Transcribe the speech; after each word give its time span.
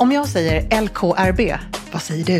Om 0.00 0.12
jag 0.12 0.28
säger 0.28 0.80
LKRB, 0.82 1.56
vad 1.92 2.02
säger 2.02 2.24
du? 2.24 2.38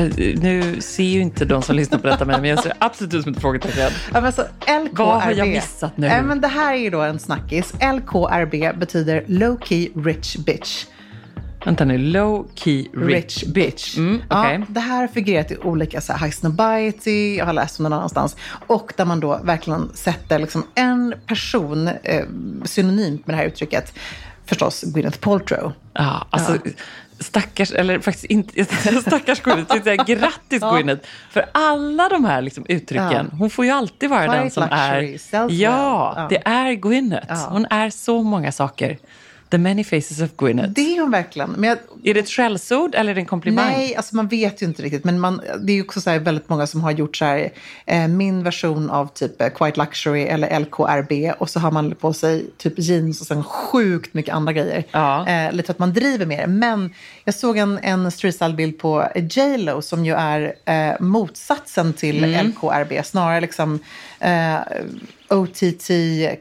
Uh, 0.00 0.40
nu 0.42 0.80
ser 0.80 1.04
ju 1.04 1.20
inte 1.20 1.44
de 1.44 1.62
som 1.62 1.76
lyssnar 1.76 1.98
på 1.98 2.06
detta 2.06 2.24
mig, 2.24 2.40
men 2.40 2.50
jag 2.50 2.62
ser 2.62 2.72
absolut 2.78 3.14
ut 3.14 3.22
som 3.22 3.32
ett 3.32 3.40
frågetecken. 3.40 3.90
Ja, 4.14 4.20
alltså, 4.20 4.42
LKRB. 4.66 4.98
Vad 4.98 5.22
har 5.22 5.32
jag 5.32 5.48
missat 5.48 5.96
nu? 5.96 6.06
Äh, 6.06 6.22
men 6.22 6.40
det 6.40 6.48
här 6.48 6.74
är 6.74 6.78
ju 6.78 6.90
då 6.90 7.00
en 7.00 7.18
snackis. 7.18 7.72
LKRB 7.72 8.78
betyder 8.78 9.24
Low 9.26 9.60
Key 9.64 9.88
Rich 9.94 10.36
Bitch. 10.36 10.84
Vänta 11.64 11.84
nu, 11.84 11.98
low 11.98 12.50
key 12.54 12.86
rich, 12.94 13.42
Rich 13.42 13.44
bitch. 13.44 13.96
Mm, 13.96 14.16
okay. 14.30 14.58
Ja, 14.58 14.66
det 14.68 14.80
här 14.80 15.06
figurerat 15.06 15.50
i 15.50 15.56
olika 15.56 16.00
så 16.00 16.12
här, 16.12 16.26
high 16.26 16.36
snobiety, 16.36 17.36
jag 17.36 17.46
har 17.46 17.52
läst 17.52 17.80
om 17.80 17.82
det 17.84 17.88
någon 17.88 17.98
annanstans. 17.98 18.36
Och 18.66 18.92
där 18.96 19.04
man 19.04 19.20
då 19.20 19.40
verkligen 19.44 19.90
sätter 19.94 20.38
liksom 20.38 20.66
en 20.74 21.14
person 21.26 21.88
eh, 21.88 22.24
synonymt 22.64 23.26
med 23.26 23.34
det 23.34 23.38
här 23.38 23.46
uttrycket. 23.46 23.94
Förstås 24.46 24.82
Gwyneth 24.82 25.18
Paltrow. 25.18 25.72
Ja, 25.92 26.26
alltså 26.30 26.52
ja. 26.64 26.70
stackars, 27.18 27.72
eller 27.72 27.98
faktiskt 27.98 28.24
inte, 28.24 28.64
stackars 29.00 29.40
Gwyneth, 29.40 29.74
jag 29.74 29.84
säga 29.84 30.04
grattis 30.04 30.62
ja. 30.62 30.74
Gwyneth. 30.74 31.08
För 31.30 31.44
alla 31.52 32.08
de 32.08 32.24
här 32.24 32.42
liksom, 32.42 32.66
uttrycken, 32.68 33.28
ja. 33.30 33.36
hon 33.38 33.50
får 33.50 33.64
ju 33.64 33.70
alltid 33.70 34.10
vara 34.10 34.26
Quiet 34.26 34.40
den 34.42 34.50
som 34.50 34.62
luxury, 34.62 35.18
är... 35.32 35.50
Ja, 35.50 36.14
ja, 36.16 36.26
det 36.30 36.42
är 36.44 36.72
Gwyneth. 36.72 37.48
Hon 37.48 37.66
är 37.70 37.90
så 37.90 38.22
många 38.22 38.52
saker. 38.52 38.98
The 39.50 39.58
many 39.58 39.84
faces 39.84 40.20
of 40.20 40.30
Gwyneth. 40.36 40.68
Det 40.68 40.96
är 40.96 41.00
hon 41.00 41.10
verkligen. 41.10 41.50
Men 41.50 41.68
jag, 41.68 41.78
är 42.04 42.14
det 42.14 42.20
ett 42.20 42.28
skällsord 42.28 42.94
eller 42.94 43.10
är 43.10 43.14
det 43.14 43.20
en 43.20 43.26
komplimang? 43.26 43.72
Nej, 43.72 43.96
alltså 43.96 44.16
man 44.16 44.28
vet 44.28 44.62
ju 44.62 44.66
inte 44.66 44.82
riktigt. 44.82 45.04
Men 45.04 45.20
man, 45.20 45.40
det 45.60 45.72
är 45.72 45.76
ju 45.76 45.82
också 45.82 46.00
så 46.00 46.10
här 46.10 46.18
väldigt 46.18 46.48
många 46.48 46.66
som 46.66 46.80
har 46.80 46.90
gjort 46.90 47.16
så 47.16 47.24
här, 47.24 47.50
eh, 47.86 48.08
min 48.08 48.42
version 48.42 48.90
av 48.90 49.06
typ 49.06 49.42
eh, 49.42 49.48
Quite 49.48 49.80
Luxury 49.80 50.22
eller 50.22 50.60
LKRB. 50.60 51.32
Och 51.38 51.50
så 51.50 51.60
har 51.60 51.70
man 51.70 51.94
på 51.94 52.12
sig 52.12 52.46
typ 52.58 52.74
jeans 52.76 53.20
och 53.20 53.26
sen 53.26 53.44
sjukt 53.44 54.14
mycket 54.14 54.34
andra 54.34 54.52
grejer. 54.52 54.84
Ja. 54.90 55.28
Eh, 55.28 55.52
lite 55.52 55.72
att 55.72 55.78
man 55.78 55.92
driver 55.92 56.26
med 56.26 56.38
det. 56.38 56.46
Men 56.46 56.94
jag 57.24 57.34
såg 57.34 57.56
en, 57.58 57.78
en 57.82 58.10
streetstyle-bild 58.10 58.78
på 58.78 59.08
J 59.14 59.56
Lo 59.56 59.82
som 59.82 60.04
ju 60.04 60.14
är 60.14 60.54
eh, 60.64 61.00
motsatsen 61.00 61.92
till 61.92 62.16
Mm. 62.26 62.46
LKRB. 62.46 63.04
Snarare 63.04 63.40
liksom 63.40 63.78
eh, 64.20 64.56
OTT, 65.28 65.88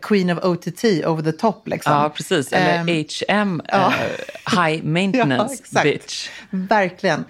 Queen 0.01 0.29
of 0.29 0.43
OTT, 0.45 0.83
over 1.05 1.21
the 1.23 1.31
top 1.31 1.67
liksom. 1.67 1.91
Ja, 1.93 2.09
precis. 2.09 2.51
Eller 2.53 2.79
Ehm, 2.79 2.89
H&M 2.89 3.61
ja. 3.71 3.93
eh, 3.93 4.63
high 4.65 4.83
maintenance 4.83 5.59
exakt. 5.59 5.85
bitch. 5.85 6.29
Verkligen. 6.49 7.25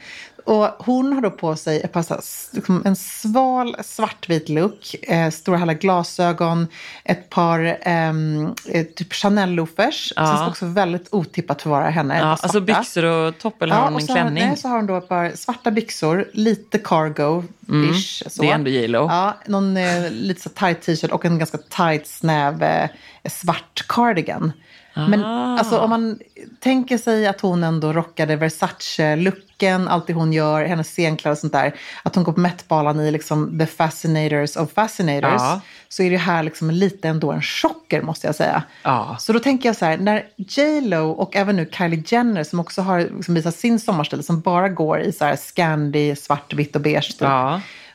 Och 0.46 0.70
hon 0.80 1.14
har 1.14 1.22
då 1.22 1.32
på 1.32 1.56
sig 1.56 1.82
ett 1.82 1.92
par, 1.92 2.06
liksom 2.52 2.82
en 2.86 2.96
sval 2.96 3.76
svartvit 3.84 4.50
look, 4.50 4.96
eh, 5.02 5.30
stora 5.30 5.58
härliga 5.58 5.78
glasögon, 5.78 6.68
ett 7.04 7.30
par 7.30 7.78
ehm, 7.82 8.54
eh, 8.70 8.86
typ 8.86 9.14
Chanel-loafers, 9.14 10.14
Ja. 10.16 10.38
som 10.38 10.48
också 10.48 10.66
väldigt 10.66 11.08
otippat 11.12 11.62
för 11.62 11.70
att 11.70 11.72
vara 11.72 11.90
henne. 11.90 12.20
Ja, 12.20 12.26
alltså 12.26 12.60
byxor 12.62 13.06
och 13.06 13.38
topp 13.38 13.62
eller 13.62 13.76
har 13.76 13.84
hon 13.84 14.02
en 14.02 14.08
har, 14.08 14.16
klänning? 14.16 14.48
nej, 14.48 14.58
så 14.58 14.68
har 14.68 14.76
hon 14.76 14.88
då 14.88 14.98
ett 14.98 15.08
par 15.10 15.32
svarta 15.36 15.72
byxor, 15.72 16.30
lite 16.34 16.78
cargo-ish. 16.78 18.30
så. 18.30 18.42
det 18.42 18.50
är 18.50 18.56
ändå 18.56 18.70
J.Lo. 18.70 19.08
Ja, 19.10 19.38
någon 19.46 19.78
eh, 19.78 20.12
lite 20.12 20.42
så 20.42 20.50
tight 20.50 20.82
t-shirt 20.82 21.12
och 21.12 21.26
en 21.26 21.40
ganska 21.40 21.58
tight 21.58 22.08
snäv 22.08 22.64
eh, 22.64 22.90
svart 23.30 23.86
cardigan. 23.88 24.52
Men 24.96 25.24
Ah. 25.26 25.58
alltså, 25.60 25.80
om 25.80 25.90
man 25.90 26.20
tänker 26.60 26.98
sig 26.98 27.28
att 27.28 27.42
hon 27.42 27.64
ändå 27.64 27.94
rockade 27.94 28.36
Versace-looken, 28.36 29.88
allt 29.88 30.08
det 30.08 30.14
hon 30.14 30.34
gör, 30.34 30.66
hennes 30.66 30.88
scenkläder 30.88 31.32
och 31.32 31.38
sånt 31.38 31.54
där. 31.54 31.76
Att 32.04 32.16
hon 32.16 32.24
går 32.24 32.32
på 32.34 32.40
Met-balan 32.40 33.00
i 33.00 33.12
liksom 33.12 33.60
the 33.60 33.66
fascinators 33.66 34.56
of 34.56 34.74
fascinators. 34.74 35.42
Ja. 35.42 35.62
Så 35.90 36.04
är 36.04 36.12
det 36.12 36.18
här 36.18 36.44
liksom 36.44 36.70
lite 36.72 37.08
ändå 37.10 37.32
en 37.32 37.42
chocker 37.42 38.02
måste 38.02 38.28
jag 38.28 38.36
säga. 38.36 38.64
Ja. 38.84 39.16
Så 39.20 39.34
då 39.34 39.40
tänker 39.40 39.70
jag 39.70 39.76
så 39.76 39.86
här, 39.86 39.98
när 39.98 40.24
J 40.38 40.82
Lo 40.82 41.10
och 41.12 41.36
även 41.36 41.56
nu 41.56 41.70
Kylie 41.72 42.04
Jenner 42.08 42.44
som 42.44 42.60
också 42.60 42.82
har 42.82 43.00
liksom 43.00 43.36
visat 43.36 43.56
sin 43.56 43.80
sommarstil 43.80 44.24
som 44.24 44.42
bara 44.42 44.70
går 44.70 45.00
i 45.00 45.12
så 45.12 45.26
här 45.26 45.36
Scandi, 45.36 46.16
svart, 46.16 46.54
vitt 46.54 46.76
och 46.76 46.82
beige. 46.82 47.12
Typ. 47.20 47.22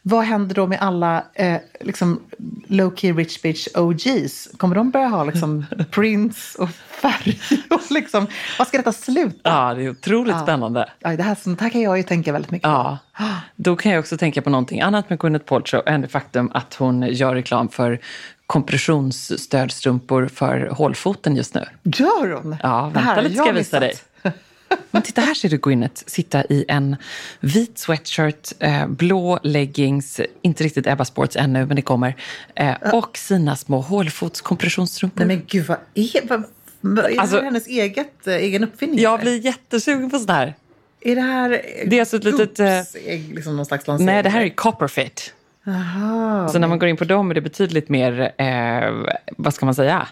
Ja. 0.02 0.16
Vad 0.16 0.24
händer 0.24 0.54
då 0.54 0.66
med 0.66 0.78
alla 0.80 1.24
eh, 1.34 1.56
liksom 1.80 2.20
low 2.66 2.96
key 2.96 3.12
rich 3.12 3.42
bitch 3.42 3.68
OGs? 3.74 4.48
Kommer 4.56 4.74
de 4.74 4.90
börja 4.90 5.06
ha 5.06 5.24
liksom 5.24 5.66
prints 5.90 6.54
och 6.54 6.70
färg? 6.70 7.40
Och 7.70 7.90
liksom, 7.90 8.26
vad 8.58 8.68
ska 8.68 8.76
detta 8.76 8.92
sluta? 8.92 9.38
Ja, 9.42 9.74
det 9.74 9.84
är 9.84 9.90
otroligt 9.90 10.38
spännande. 10.40 10.88
Ja, 10.98 11.16
det 11.16 11.22
här, 11.22 11.34
sånt 11.34 11.60
här 11.60 11.70
kan 11.70 11.80
jag 11.80 11.96
ju 11.96 12.02
tänka 12.02 12.32
väldigt 12.32 12.50
mycket 12.50 12.68
Ja, 12.68 12.98
då 13.56 13.76
kan 13.76 13.92
jag 13.92 14.00
också 14.00 14.16
tänka 14.16 14.42
på 14.42 14.50
någonting 14.50 14.80
annat 14.80 15.10
med 15.10 15.18
Gwyneth 15.18 15.44
Paltrow 15.44 15.82
än 15.86 16.00
det 16.00 16.08
faktum 16.08 16.50
att 16.54 16.74
hon 16.74 17.02
gör 17.02 17.34
reklam 17.34 17.68
för 17.68 17.98
kompressionsstödstrumpor 18.46 20.28
för 20.34 20.68
hålfoten 20.72 21.36
just 21.36 21.54
nu. 21.54 21.64
Gör 21.82 22.32
hon? 22.42 22.56
Ja, 22.62 22.90
vänta 22.94 23.20
lite 23.20 23.34
ska 23.34 23.46
jag 23.46 23.54
visa 23.54 23.80
dig. 23.80 23.92
Men 24.90 25.02
titta 25.02 25.20
här 25.20 25.34
ser 25.34 25.48
du 25.48 25.56
Gwyneth 25.58 26.02
sitta 26.06 26.44
i 26.44 26.64
en 26.68 26.96
vit 27.40 27.78
sweatshirt, 27.78 28.52
eh, 28.58 28.86
blå 28.86 29.38
leggings, 29.42 30.20
inte 30.42 30.64
riktigt 30.64 30.86
Ebba 30.86 31.04
Sports 31.04 31.36
ännu 31.36 31.66
men 31.66 31.76
det 31.76 31.82
kommer, 31.82 32.16
eh, 32.54 32.74
och 32.92 33.18
sina 33.18 33.56
små 33.56 33.80
hålfotskompressionsstrumpor. 33.80 35.24
Nej 35.24 35.36
men 35.36 35.46
gud, 35.48 35.66
vad 35.66 35.78
är, 35.94 36.28
vad, 36.28 36.42
vad, 36.80 37.04
är 37.04 37.18
Alltså- 37.20 37.36
det 37.36 37.42
här 37.42 37.44
hennes 37.50 37.66
eget, 37.66 38.26
eh, 38.26 38.34
egen 38.34 38.64
uppfinning? 38.64 38.98
Jag 39.00 39.20
blir 39.20 39.44
jättesugen 39.44 40.10
på 40.10 40.18
sån 40.18 40.28
här. 40.34 40.54
Är 41.00 41.14
det 41.14 41.22
här 41.22 41.48
Det 41.86 41.96
är 41.96 42.00
alltså 42.00 42.16
ett 42.16 42.24
litet, 42.24 42.58
Goops, 42.58 42.94
eh, 42.94 43.20
liksom 43.34 43.56
någon 43.56 43.66
slags 43.66 43.86
lansering? 43.86 44.06
Nej, 44.06 44.22
det 44.22 44.28
här 44.28 44.40
är 44.40 44.48
Copperfit. 44.48 45.34
Aha, 45.66 46.48
Så 46.48 46.58
när 46.58 46.68
man 46.68 46.78
går 46.78 46.88
in 46.88 46.96
på 46.96 47.04
dem 47.04 47.30
är 47.30 47.34
det 47.34 47.40
betydligt 47.40 47.88
mer, 47.88 48.32
eh, 48.38 49.12
vad 49.36 49.54
ska 49.54 49.66
man 49.66 49.74
säga, 49.74 50.06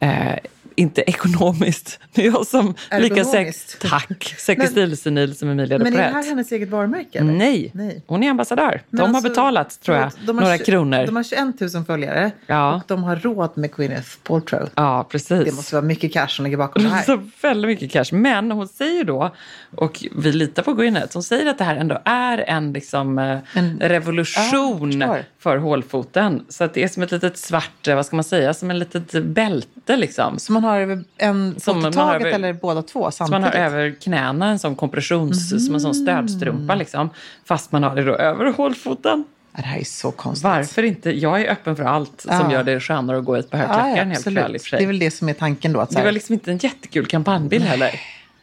eh, 0.00 0.34
inte 0.76 1.00
ekonomiskt. 1.10 1.98
Det 2.14 2.26
är 2.26 2.30
jag 2.32 2.46
som 2.46 2.74
lika 3.00 3.24
sex, 3.24 3.76
tack, 3.80 4.34
stilsenil 4.70 5.36
som 5.36 5.48
Emilia 5.48 5.78
Men 5.78 5.86
är 5.86 5.96
det 5.96 6.02
här 6.02 6.22
hennes 6.28 6.52
eget 6.52 6.68
varumärke? 6.68 7.18
eller? 7.18 7.32
Nej. 7.32 7.70
Nej. 7.74 8.02
hon 8.06 8.22
är 8.22 8.30
ambassadör. 8.30 8.82
Men 8.90 8.98
de 8.98 9.02
alltså, 9.04 9.22
har 9.22 9.28
betalat, 9.28 9.80
tror 9.80 9.96
jag, 9.96 10.10
de 10.26 10.38
har 10.38 10.44
några 10.44 10.58
kronor. 10.58 11.06
De 11.06 11.16
har 11.16 11.22
21 11.22 11.74
000 11.74 11.84
följare 11.84 12.30
Ja. 12.46 12.74
och 12.74 12.82
de 12.86 13.04
har 13.04 13.16
råd 13.16 13.50
med 13.54 13.72
Gwyneth 13.72 14.08
Paltrow. 14.22 14.68
Ja, 14.74 15.06
precis. 15.10 15.44
Det 15.44 15.52
måste 15.52 15.74
vara 15.74 15.84
mycket 15.84 16.12
cash 16.12 16.26
som 16.28 16.44
ligger 16.44 16.56
bakom 16.56 16.82
det 16.82 16.88
här. 16.88 17.02
Så 17.06 17.22
väldigt 17.42 17.68
mycket 17.68 17.90
cash. 17.92 18.16
Men 18.16 18.50
hon 18.50 18.68
säger 18.68 19.04
då, 19.04 19.34
och 19.76 20.04
vi 20.16 20.32
litar 20.32 20.62
på 20.62 20.72
Gwyneth, 20.72 21.08
hon 21.14 21.22
säger 21.22 21.50
att 21.50 21.58
det 21.58 21.64
här 21.64 21.76
ändå 21.76 21.98
är 22.04 22.38
en, 22.38 22.72
liksom, 22.72 23.18
eh, 23.18 23.38
En- 23.54 23.78
revolution 23.80 25.00
Ja. 25.00 25.16
För 25.44 25.56
hålfoten. 25.56 26.44
Så 26.48 26.64
att 26.64 26.74
det 26.74 26.82
är 26.82 26.88
som 26.88 27.02
ett 27.02 27.10
litet 27.12 27.36
svart, 27.38 27.88
eh, 27.88 27.94
vad 27.96 28.06
ska 28.06 28.16
man 28.16 28.24
säga, 28.24 28.54
som 28.54 28.70
ett 28.70 28.76
litet 28.76 29.24
bälte 29.24 29.96
liksom. 29.96 30.38
Så 30.38 30.52
man 30.52 30.64
har 30.64 30.80
över 30.80 31.04
en 31.16 31.60
Som 31.60 31.76
man 31.76 31.84
har 31.84 31.92
taget 31.92 32.26
över- 32.26 32.34
eller 32.34 32.52
båda 32.52 32.82
två 32.82 33.10
Så 33.10 33.22
man 33.24 33.42
har 33.42 33.50
samtidigt? 33.50 33.66
över 33.66 33.94
knäna 34.00 34.48
en 34.48 34.58
sån 34.58 34.76
kompressions, 34.76 35.66
som 35.66 35.74
en 35.74 35.80
sån 35.80 35.94
stödstrumpa 35.94 36.74
liksom. 36.74 37.10
Fast 37.44 37.72
man 37.72 37.82
har 37.82 37.94
det 37.96 38.02
då 38.04 38.14
över 38.14 38.52
hålfoten. 38.52 39.24
Det 39.56 39.62
här 39.62 39.78
är 39.80 39.84
så 39.84 40.10
konstigt. 40.10 40.44
Varför 40.44 40.82
inte? 40.82 41.10
Jag 41.10 41.40
är 41.40 41.50
öppen 41.52 41.76
för 41.76 41.84
allt 41.84 42.20
som 42.20 42.32
Ja. 42.32 42.52
gör 42.52 42.64
det 42.64 42.80
skönare 42.80 43.18
att 43.18 43.24
gå 43.24 43.36
i 43.36 43.40
ett 43.40 43.50
par 43.50 43.58
högklackar 43.58 43.88
Ja, 43.88 43.96
ja, 43.96 44.02
en 44.02 44.10
hel 44.10 44.22
kväll. 44.22 44.58
Det 44.70 44.82
är 44.82 44.86
väl 44.86 44.98
det 44.98 45.10
som 45.10 45.28
är 45.28 45.32
tanken 45.34 45.72
då. 45.72 45.80
Att 45.80 45.88
så 45.88 45.94
Det 45.94 45.98
här, 46.00 46.04
var 46.06 46.12
liksom 46.12 46.32
inte 46.32 46.50
en 46.50 46.58
jättekul 46.58 47.06
kampanjbild 47.06 47.64
heller. 47.64 48.00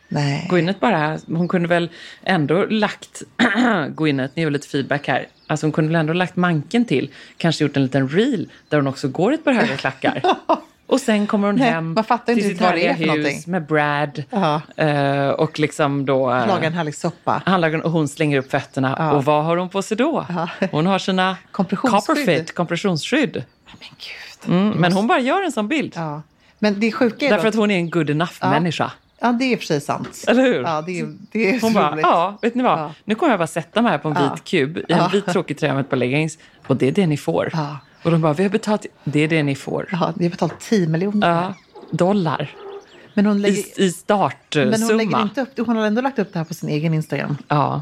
nej. 0.08 0.48
Gwyneth 0.50 0.80
bara, 0.80 1.18
hon 1.28 1.48
kunde 1.48 1.68
väl 1.68 1.90
ändå 2.24 2.66
lagt, 2.70 3.22
Gwyneth, 3.98 4.34
ni 4.36 4.44
har 4.44 4.52
lite 4.52 4.68
feedback 4.68 5.08
här, 5.08 5.28
alltså 5.52 5.66
hon 5.66 5.72
kunde 5.72 5.88
väl 5.92 6.00
ändå 6.00 6.14
lagt 6.14 6.36
manken 6.36 6.86
till, 6.86 7.10
kanske 7.38 7.64
gjort 7.64 7.78
en 7.78 7.84
liten 7.84 8.10
reel 8.10 8.50
där 8.70 8.78
hon 8.78 8.88
också 8.88 9.08
går 9.08 9.34
ett 9.34 9.44
par 9.44 9.52
höga 9.54 9.78
klackar. 9.78 10.22
Och 10.88 11.02
sen 11.02 11.28
kommer 11.28 11.48
hon 11.48 11.56
Nej, 11.56 11.70
hem 11.72 11.98
till 12.26 12.44
sitt 12.44 12.60
härliga 12.60 12.94
hus 12.94 13.08
någonting. 13.08 13.44
med 13.46 13.66
Brad. 13.66 14.24
Ja. 14.30 14.62
eh, 14.76 15.28
och 15.30 15.60
liksom 15.60 16.06
då... 16.06 16.32
eh, 16.32 16.48
Laga 16.48 16.68
en 16.68 16.74
härlig 16.74 16.96
soppa. 16.96 17.42
han 17.46 17.62
lagar, 17.62 17.80
och 17.86 17.92
hon 17.92 18.08
slänger 18.08 18.38
upp 18.38 18.52
fötterna. 18.52 18.96
Ja. 19.00 19.12
Och 19.12 19.26
vad 19.26 19.44
har 19.46 19.58
hon 19.58 19.70
på 19.70 19.82
sig 19.82 19.98
då? 19.98 20.26
Ja. 20.30 20.50
Hon 20.72 20.86
har 20.86 21.00
sina. 21.00 21.38
Copperfit, 21.52 22.56
kompressionsskydd. 22.56 23.34
Men 23.66 23.90
gud. 23.90 24.56
Mm, 24.56 24.70
men 24.70 24.94
hon 24.94 25.08
bara 25.08 25.20
gör 25.20 25.44
en 25.44 25.52
sån 25.52 25.68
bild. 25.68 25.96
Men 26.60 26.80
det 26.80 26.92
sjuka 26.92 27.26
är 27.26 27.30
Därför 27.30 27.48
att 27.48 27.56
hon 27.56 27.72
är 27.72 27.76
en 27.76 27.90
good 27.90 28.10
enough-människa. 28.10 28.92
Ja, 29.24 29.32
det 29.32 29.46
är 29.46 29.52
i 29.52 29.56
och 29.56 29.60
för 29.60 29.66
sig 29.66 29.82
sant. 29.82 30.24
Eller 30.28 30.44
hur? 30.44 30.62
Ja, 30.62 30.82
det 30.82 31.00
är, 31.00 31.14
det 31.32 31.56
är 31.56 31.62
Hon 31.62 31.74
bara, 31.74 31.92
roligt. 31.92 32.02
ja, 32.04 32.38
vet 32.42 32.56
ni 32.56 32.64
vad? 32.64 32.80
Ja. 32.80 32.94
Nu 33.06 33.16
kommer 33.16 33.32
jag 33.32 33.40
bara 33.40 33.48
sätta 33.48 33.82
mig 33.82 33.92
här 33.92 33.98
på 34.00 34.08
en 34.10 34.16
Ja. 34.20 34.34
vit 34.34 34.44
kub 34.44 34.78
i 34.78 34.84
en 34.94 35.12
vit 35.12 35.26
tråkig 35.26 35.58
tröja 35.60 35.74
med 35.74 35.82
ett 35.82 35.90
par 35.90 35.98
leggings. 35.98 36.38
Och 36.68 36.78
det 36.78 36.88
är 36.88 36.92
det 36.92 37.08
ni 37.08 37.18
får. 37.18 37.50
Ja. 37.54 37.78
Och 38.04 38.12
de 38.12 38.22
bara, 38.22 38.34
vi 38.34 38.44
har 38.44 38.50
betalt, 38.50 38.86
det 39.04 39.20
är 39.20 39.28
det 39.28 39.44
ni 39.44 39.56
får. 39.56 39.90
Ja, 39.92 40.14
vi 40.16 40.26
har 40.26 40.32
betalat 40.32 40.60
10 40.60 40.88
miljoner. 40.88 41.30
Ja, 41.30 41.54
dollar 41.92 42.50
Men 43.14 43.26
hon 43.26 43.38
i, 43.38 43.40
lägger, 43.40 43.58
i 43.58 43.64
men 43.78 43.92
startsumma. 43.92 44.78
hon 44.88 44.98
lägger 44.98 45.22
inte 45.22 45.42
upp 45.42 45.50
Hon 45.68 45.78
har 45.78 45.86
ändå 45.86 46.02
lagt 46.02 46.20
upp 46.20 46.34
det 46.34 46.40
här 46.40 46.46
på 46.46 46.54
sin 46.54 46.70
egen 46.70 46.94
Instagram. 46.94 47.38
Ja, 47.48 47.82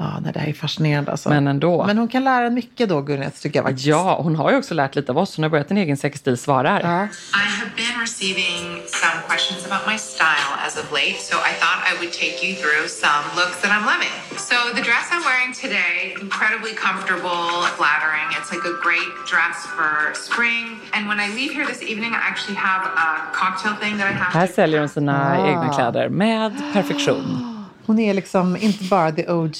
Ja, 0.00 0.20
nej, 0.22 0.32
det 0.32 0.40
här 0.40 0.48
är 0.48 0.52
fascinerande 0.52 1.10
alltså. 1.10 1.28
men 1.28 1.48
ändå. 1.48 1.86
Men 1.86 1.98
hon 1.98 2.08
kan 2.08 2.24
lära 2.24 2.50
mycket 2.50 2.88
då, 2.88 3.02
Gunneth, 3.02 3.36
tycker 3.42 3.58
jag 3.58 3.64
faktiskt. 3.66 3.86
Ja, 3.86 4.20
hon 4.22 4.36
har 4.36 4.50
ju 4.50 4.56
också 4.56 4.74
lärt 4.74 4.94
lite 4.96 5.12
av 5.12 5.18
oss. 5.18 5.36
Hon 5.36 5.42
har 5.42 5.50
börjat 5.50 5.70
en 5.70 5.78
egen 5.78 5.96
sexstil 5.96 6.38
svarar. 6.38 6.80
Ja. 6.80 7.04
I 7.42 7.46
have 7.60 7.70
been 7.82 7.96
receiving 8.06 8.62
some 9.02 9.18
questions 9.28 9.66
about 9.66 9.82
my 9.92 9.98
style 9.98 10.52
as 10.66 10.74
of 10.82 10.86
late, 10.92 11.18
so 11.30 11.34
I 11.50 11.52
thought 11.60 11.80
I 11.90 11.92
would 12.00 12.12
take 12.22 12.36
you 12.46 12.52
through 12.62 12.84
some 13.04 13.24
looks 13.40 13.56
that 13.62 13.70
I'm 13.76 13.84
loving. 13.94 14.14
So 14.50 14.56
the 14.78 14.84
dress 14.90 15.06
I'm 15.14 15.24
wearing 15.30 15.52
today, 15.64 15.94
incredibly 16.26 16.74
comfortable, 16.86 17.44
flattering. 17.78 18.26
It's 18.38 18.50
like 18.54 18.66
a 18.74 18.76
great 18.86 19.12
dress 19.32 19.58
for 19.76 19.90
spring. 20.26 20.64
And 20.94 21.02
when 21.10 21.18
I 21.24 21.28
leave 21.38 21.50
here 21.58 21.66
this 21.72 21.82
evening, 21.92 22.10
I 22.18 22.20
actually 22.30 22.58
have 22.70 22.82
a 23.06 23.08
cocktail 23.40 23.74
thing 23.82 23.94
that 23.98 24.06
I 24.12 24.14
have 24.22 24.30
Här 24.40 24.46
to 24.46 24.52
säljer 24.58 24.78
hon 24.80 24.88
sina 24.88 25.14
Ah. 25.38 25.48
egna 25.50 25.68
kläder 25.76 26.08
med 26.08 26.52
perfektion. 26.72 27.24
Hon 27.88 27.98
är 27.98 28.14
liksom 28.14 28.56
inte 28.56 28.84
bara 28.84 29.12
the 29.12 29.28
OG 29.28 29.56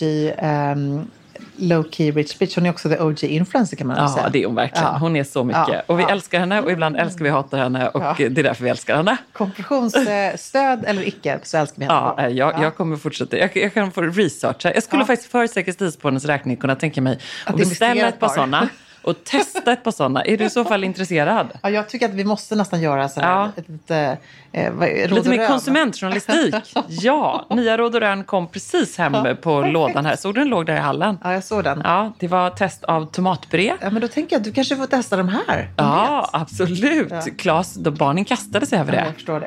um, 0.76 1.10
low 1.56 1.84
key 1.90 2.10
rich 2.10 2.38
bitch, 2.38 2.54
hon 2.56 2.66
är 2.66 2.70
också 2.70 2.88
the 2.88 2.98
OG 3.00 3.24
influencer 3.24 3.76
kan 3.76 3.86
man 3.86 3.96
väl 3.96 4.08
säga. 4.08 4.24
Ja, 4.24 4.30
det 4.30 4.42
är 4.42 4.46
hon 4.46 4.54
verkligen. 4.54 4.84
Ja. 4.84 4.98
Hon 4.98 5.16
är 5.16 5.24
så 5.24 5.44
mycket. 5.44 5.68
Ja. 5.68 5.82
Och 5.86 5.98
vi 5.98 6.02
Ja. 6.02 6.08
älskar 6.10 6.40
henne 6.40 6.60
och 6.62 6.70
ibland 6.72 6.96
älskar 6.96 7.24
vi 7.24 7.30
hatar 7.30 7.58
henne 7.58 7.88
och 7.88 8.02
Ja. 8.02 8.14
det 8.18 8.24
är 8.24 8.30
därför 8.30 8.64
vi 8.64 8.70
älskar 8.70 8.96
henne. 8.96 9.16
Kompressionsstöd 9.32 10.84
eller 10.86 11.08
icke 11.08 11.38
så 11.42 11.56
älskar 11.58 11.78
vi 11.78 11.84
henne. 11.84 11.94
Ja, 12.16 12.22
eh, 12.24 12.28
jag, 12.28 12.62
jag 12.62 12.76
kommer 12.76 12.96
fortsätta. 12.96 13.36
Jag, 13.38 13.56
jag 13.56 13.74
kan 13.74 13.92
få 13.92 14.02
researcha. 14.02 14.74
Jag 14.74 14.82
skulle 14.82 15.02
Ja. 15.02 15.06
faktiskt 15.06 15.30
för 15.32 15.46
Säker 15.46 15.72
stilspårens 15.72 16.24
räkning 16.24 16.56
kunna 16.56 16.74
tänka 16.76 17.00
mig 17.02 17.18
att, 17.46 17.56
beställa 17.56 18.08
ett 18.08 18.20
par. 18.20 18.28
sådana 18.28 18.68
och 19.02 19.24
testa 19.24 19.72
ett 19.72 19.84
par 19.84 19.90
sådana. 19.90 20.22
Är 20.24 20.36
du 20.36 20.44
i 20.44 20.50
så 20.50 20.64
fall 20.64 20.84
intresserad? 20.84 21.46
Ja, 21.62 21.70
jag 21.70 21.88
tycker 21.88 22.08
att 22.08 22.14
vi 22.14 22.24
måste 22.24 22.54
nästan 22.56 22.80
göra 22.80 23.08
så 23.08 23.20
här, 23.20 23.30
Ja. 23.30 23.50
ett, 23.56 23.90
ett, 23.90 24.18
eh, 24.52 24.72
vad- 24.72 24.88
råd 24.88 25.10
Lite 25.12 25.28
mer 25.28 25.46
konsumentjournalistik. 25.48 26.54
Ja, 26.88 27.46
nya 27.50 27.76
Råd 27.76 27.94
och 27.94 28.00
Rön 28.00 28.24
kom 28.24 28.46
precis 28.46 28.98
hem 28.98 29.16
på 29.42 29.60
lådan 29.62 30.06
här. 30.06 30.16
Såg 30.16 30.34
du 30.34 30.40
den 30.40 30.48
låg 30.48 30.66
där 30.66 30.74
i 30.76 30.78
hallen? 30.78 31.18
Ja, 31.24 31.32
jag 31.32 31.44
såg 31.44 31.64
den. 31.64 31.80
Ja, 31.84 32.12
det 32.18 32.28
var 32.28 32.50
test 32.50 32.84
av 32.84 33.06
tomatpuré. 33.10 33.74
Ja, 33.80 33.90
men 33.90 34.02
då 34.02 34.08
tänker 34.08 34.36
jag 34.36 34.40
att 34.40 34.44
du 34.44 34.52
kanske 34.52 34.76
får 34.76 34.86
testa 34.86 35.16
de 35.16 35.28
här. 35.28 35.68
Ja, 35.76 36.28
absolut. 36.32 37.08
Ja. 37.10 37.22
Claes, 37.38 37.74
då 37.74 37.90
barnen 37.90 38.24
kastade 38.24 38.66
sig 38.66 38.78
över 38.78 38.92
Ja, 38.92 39.00
det. 39.00 39.04
jag 39.06 39.14
förstår 39.14 39.40
det. 39.40 39.46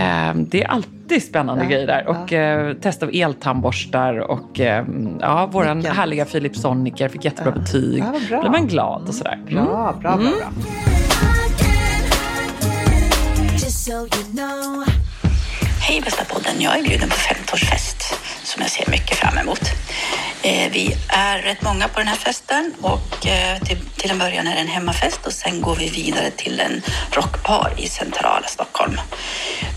Eh, 0.00 0.34
Det 0.34 0.62
är 0.62 0.68
alltid 0.68 1.01
spännande 1.20 1.64
Ja, 1.64 1.70
grejer 1.70 1.86
där. 1.86 2.06
Och 2.08 2.32
eh, 2.32 2.74
test 2.74 3.02
av 3.02 3.10
eltandborstar 3.12 4.18
och 4.18 4.60
eh, 4.60 4.84
ja, 5.20 5.46
Vilken- 5.46 5.86
härliga 5.96 6.24
Philips 6.24 6.60
Soniker 6.60 7.08
fick 7.08 7.24
jättebra 7.24 7.52
betyg. 7.52 7.98
Ja, 7.98 8.20
bra. 8.28 8.40
blir 8.40 8.50
man 8.50 8.66
glad 8.66 9.08
och 9.08 9.14
sådär. 9.14 9.38
Mm. 9.48 9.64
Bra, 9.64 9.94
bra, 10.00 10.16
bra. 10.16 10.30
know. 14.32 14.84
Hej 15.80 16.00
bästa 16.00 16.24
podden, 16.24 16.52
jag 16.58 16.78
är 16.78 16.82
bjuden 16.82 17.08
på 17.08 17.14
50-årsfest 17.14 18.14
som 18.44 18.62
jag 18.62 18.70
ser 18.70 18.90
mycket 18.90 19.16
fram 19.16 19.38
emot. 19.38 19.60
Eh, 20.42 20.72
vi 20.72 20.94
är 21.08 21.38
rätt 21.38 21.62
många 21.62 21.88
på 21.88 21.98
den 21.98 22.08
här 22.08 22.16
festen 22.16 22.72
och 22.80 23.26
eh, 23.26 23.58
till, 23.62 23.78
till 23.96 24.10
en 24.10 24.18
början 24.18 24.46
är 24.46 24.54
det 24.54 24.60
en 24.60 24.68
hemmafest 24.68 25.26
och 25.26 25.32
sen 25.32 25.60
går 25.60 25.76
vi 25.76 25.88
vidare 25.88 26.30
till 26.30 26.60
en 26.60 26.82
rockbar 27.10 27.72
i 27.76 27.86
centrala 27.86 28.46
Stockholm. 28.46 28.96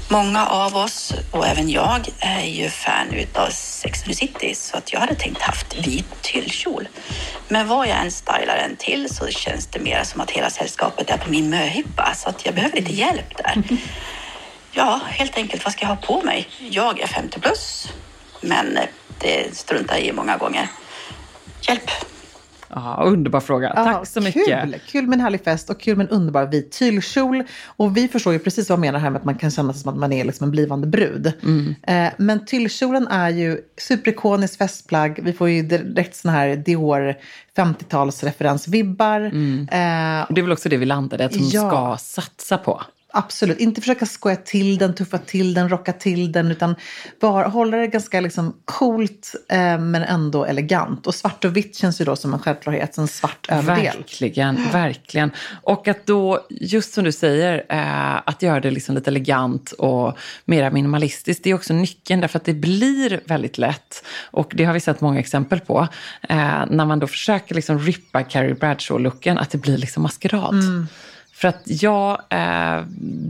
Många 0.07 0.48
av 0.48 0.75
oss, 0.75 1.13
och 1.31 1.48
även 1.48 1.69
jag, 1.69 2.07
är 2.19 2.46
ju 2.46 2.69
fan 2.69 3.13
utav 3.13 3.50
Sex 3.50 4.02
and 4.02 4.07
the 4.07 4.16
City 4.16 4.56
så 4.56 4.78
att 4.78 4.94
jag 4.94 5.00
hade 5.00 5.16
tänkt 5.16 5.42
haft 5.42 5.88
vit 5.88 6.22
tyllkjol. 6.22 6.88
Men 7.48 7.68
vad 7.68 7.88
jag 7.88 7.98
än 7.98 8.12
stylar 8.12 8.57
den 8.57 8.75
till 8.75 9.16
så 9.16 9.28
känns 9.28 9.68
det 9.68 9.80
mer 9.80 10.04
som 10.04 10.22
att 10.22 10.31
hela 10.31 10.50
sällskapet 10.50 11.10
är 11.10 11.18
på 11.18 11.30
min 11.30 11.50
möhippa 11.50 12.13
så 12.16 12.30
att 12.30 12.46
jag 12.46 12.56
behöver 12.56 12.75
lite 12.75 12.94
hjälp 12.94 13.38
där. 13.38 13.63
Ja, 14.78 15.00
helt 15.07 15.38
enkelt 15.38 15.63
vad 15.63 15.74
ska 15.74 15.86
jag 15.86 15.90
ha 15.90 15.96
på 15.96 16.22
mig? 16.22 16.48
Jag 16.69 17.00
är 17.00 17.08
50 17.08 17.40
plus, 17.40 17.88
men 18.42 18.80
det 19.19 19.58
struntar 19.58 19.96
jag 19.96 20.04
i 20.04 20.12
många 20.12 20.38
gånger. 20.38 20.68
Hjälp! 21.62 21.92
Ja, 22.77 23.04
underbar 23.06 23.39
fråga. 23.39 23.74
Tack 23.74 24.07
så 24.07 24.22
mycket. 24.22 24.62
Kul. 24.63 24.75
kul 24.88 25.07
med 25.07 25.13
en 25.18 25.22
härlig 25.22 25.44
fest 25.44 25.69
och 25.69 25.80
kul 25.80 25.98
med 25.98 26.04
en 26.12 26.18
underbar 26.18 26.45
vit 26.45 26.72
tyllkjol. 26.72 27.44
Och 27.66 27.98
vi 27.98 28.07
förstår 28.07 28.33
ju 28.33 28.39
precis 28.39 28.69
vad 28.69 28.74
jag 28.77 28.81
menar 28.81 29.00
här 29.00 29.10
med 29.10 29.19
att 29.19 29.25
man 29.25 29.36
kan 29.36 29.51
känna 29.51 29.74
sig 29.74 29.81
som 29.81 29.94
att 29.94 30.00
man 30.00 30.13
är 30.13 30.24
liksom 30.25 30.44
en 30.44 30.51
blivande 30.51 30.88
brud. 30.88 31.33
Mm. 31.44 31.75
Eh, 31.83 32.13
men 32.18 32.45
tyllkjolen 32.45 33.07
är 33.07 33.30
ju 33.30 33.57
superikoniskt 33.77 34.57
festplagg. 34.57 35.19
Vi 35.24 35.33
får 35.33 35.50
ju 35.50 35.62
direkt 35.62 36.16
såna 36.16 36.33
här 36.33 36.56
Dior 36.56 37.16
50-talsreferensvibbar. 37.57 39.25
Eh, 39.25 40.25
Det 40.30 40.42
är 40.42 40.42
väl 40.42 40.51
också 40.51 40.69
det 40.69 40.77
vi 40.77 40.86
landade, 40.86 41.25
att 41.25 41.36
hon 41.36 41.50
Ja. 41.50 41.69
ska 41.69 41.98
satsa 42.22 42.57
på. 42.57 42.81
Absolut, 43.18 43.60
inte 43.60 43.82
försöka 43.82 44.06
skoja 44.06 44.36
till 44.36 44.78
den, 44.78 44.96
tuffa 44.96 45.18
till 45.18 45.54
den, 45.54 45.70
rocka 45.70 45.94
till 45.94 46.32
den, 46.32 46.52
utan 46.52 46.76
bara 47.22 47.48
hålla 47.48 47.78
det 47.78 47.88
ganska 47.88 48.22
liksom 48.22 48.56
coolt 48.66 49.36
eh, 49.50 49.58
men 49.58 49.96
ändå 49.96 50.46
elegant. 50.46 51.08
Och 51.08 51.16
svart 51.16 51.46
och 51.46 51.58
vitt 51.58 51.76
känns 51.76 52.02
ju 52.02 52.06
då 52.06 52.16
som 52.16 52.34
en 52.34 52.40
självklarhet, 52.40 52.98
en 52.98 53.08
svart 53.08 53.46
överdel. 53.50 53.98
Verkligen, 53.98 54.72
verkligen. 54.72 55.32
Och 55.62 55.88
att 55.88 56.06
då, 56.06 56.46
just 56.50 56.94
som 56.94 57.04
du 57.04 57.12
säger, 57.12 57.66
eh, 57.70 58.18
att 58.26 58.42
göra 58.42 58.60
det 58.60 58.72
liksom 58.72 58.96
lite 58.96 59.10
elegant 59.10 59.72
och 59.72 60.18
mera 60.46 60.72
minimalistiskt, 60.72 61.44
det 61.44 61.50
är 61.50 61.54
också 61.54 61.74
nyckeln 61.74 62.22
därför 62.22 62.40
att 62.40 62.46
det 62.46 62.54
blir 62.54 63.22
väldigt 63.26 63.58
lätt. 63.58 64.06
Och 64.32 64.52
det 64.56 64.64
har 64.64 64.74
vi 64.74 64.80
sett 64.80 65.02
många 65.02 65.20
exempel 65.20 65.60
på. 65.60 65.88
Eh, 66.30 66.66
när 66.70 66.86
man 66.86 67.00
då 67.00 67.08
försöker 67.08 67.56
liksom 67.56 67.80
rippa 67.80 68.24
Carrie 68.24 68.54
Bradshaw-looken, 68.56 69.38
att 69.38 69.50
det 69.50 69.58
blir 69.58 69.78
liksom 69.78 70.04
maskerad. 70.04 70.56
För 71.36 71.48
att 71.48 71.62
ja, 71.66 72.22
eh, 72.30 72.84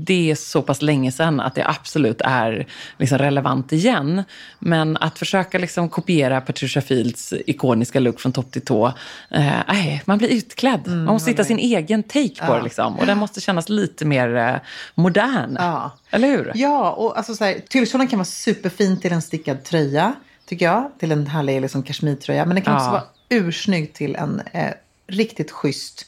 det 0.05 0.31
är 0.31 0.35
så 0.35 0.61
pass 0.61 0.81
länge 0.81 1.11
sedan 1.11 1.39
att 1.39 1.55
det 1.55 1.67
absolut 1.67 2.21
är 2.21 2.67
liksom 2.97 3.17
relevant 3.17 3.73
igen. 3.73 4.23
Men 4.59 4.97
att 4.97 5.19
försöka 5.19 5.57
liksom 5.59 5.89
kopiera 5.89 6.41
Patricia 6.41 6.81
Fields 6.81 7.33
ikoniska 7.45 7.99
look 7.99 8.19
från 8.19 8.31
topp 8.33 8.51
till 8.51 8.61
tå, 8.65 8.87
eh, 9.31 9.53
nej, 9.67 10.01
man 10.05 10.17
blir 10.17 10.29
utklädd. 10.29 10.87
man 10.87 11.05
måste 11.05 11.31
hitta 11.31 11.43
sin 11.43 11.59
egen 11.59 12.03
take 12.03 12.45
på 12.47 12.55
det. 12.55 12.61
Liksom. 12.63 12.99
Och 12.99 13.05
den 13.05 13.17
måste 13.17 13.41
kännas 13.41 13.69
lite 13.69 14.05
mer 14.05 14.35
eh, 14.35 14.55
modern. 14.95 15.55
Ja. 15.59 15.91
Eller 16.11 16.27
hur? 16.27 16.51
Ja, 16.55 16.91
och 16.91 17.17
alltså 17.17 17.35
så 17.35 17.43
här, 17.43 17.59
tyllkjolen 17.69 18.07
kan 18.07 18.19
vara 18.19 18.25
superfin 18.25 18.99
till 18.99 19.11
en 19.13 19.21
stickad 19.21 19.63
tröja, 19.63 20.13
tycker 20.45 20.65
jag. 20.65 20.91
Till 20.99 21.11
en 21.11 21.27
härlig 21.27 21.61
liksom, 21.61 21.83
kashmirtröja. 21.83 22.45
Men 22.45 22.55
den 22.55 22.63
kan 22.63 22.73
Ja. 22.73 22.79
också 22.79 22.91
vara 22.91 23.03
ursnygg 23.29 23.93
till 23.93 24.15
en 24.15 24.41
eh, 24.53 24.71
riktigt 25.07 25.51
schysst, 25.51 26.05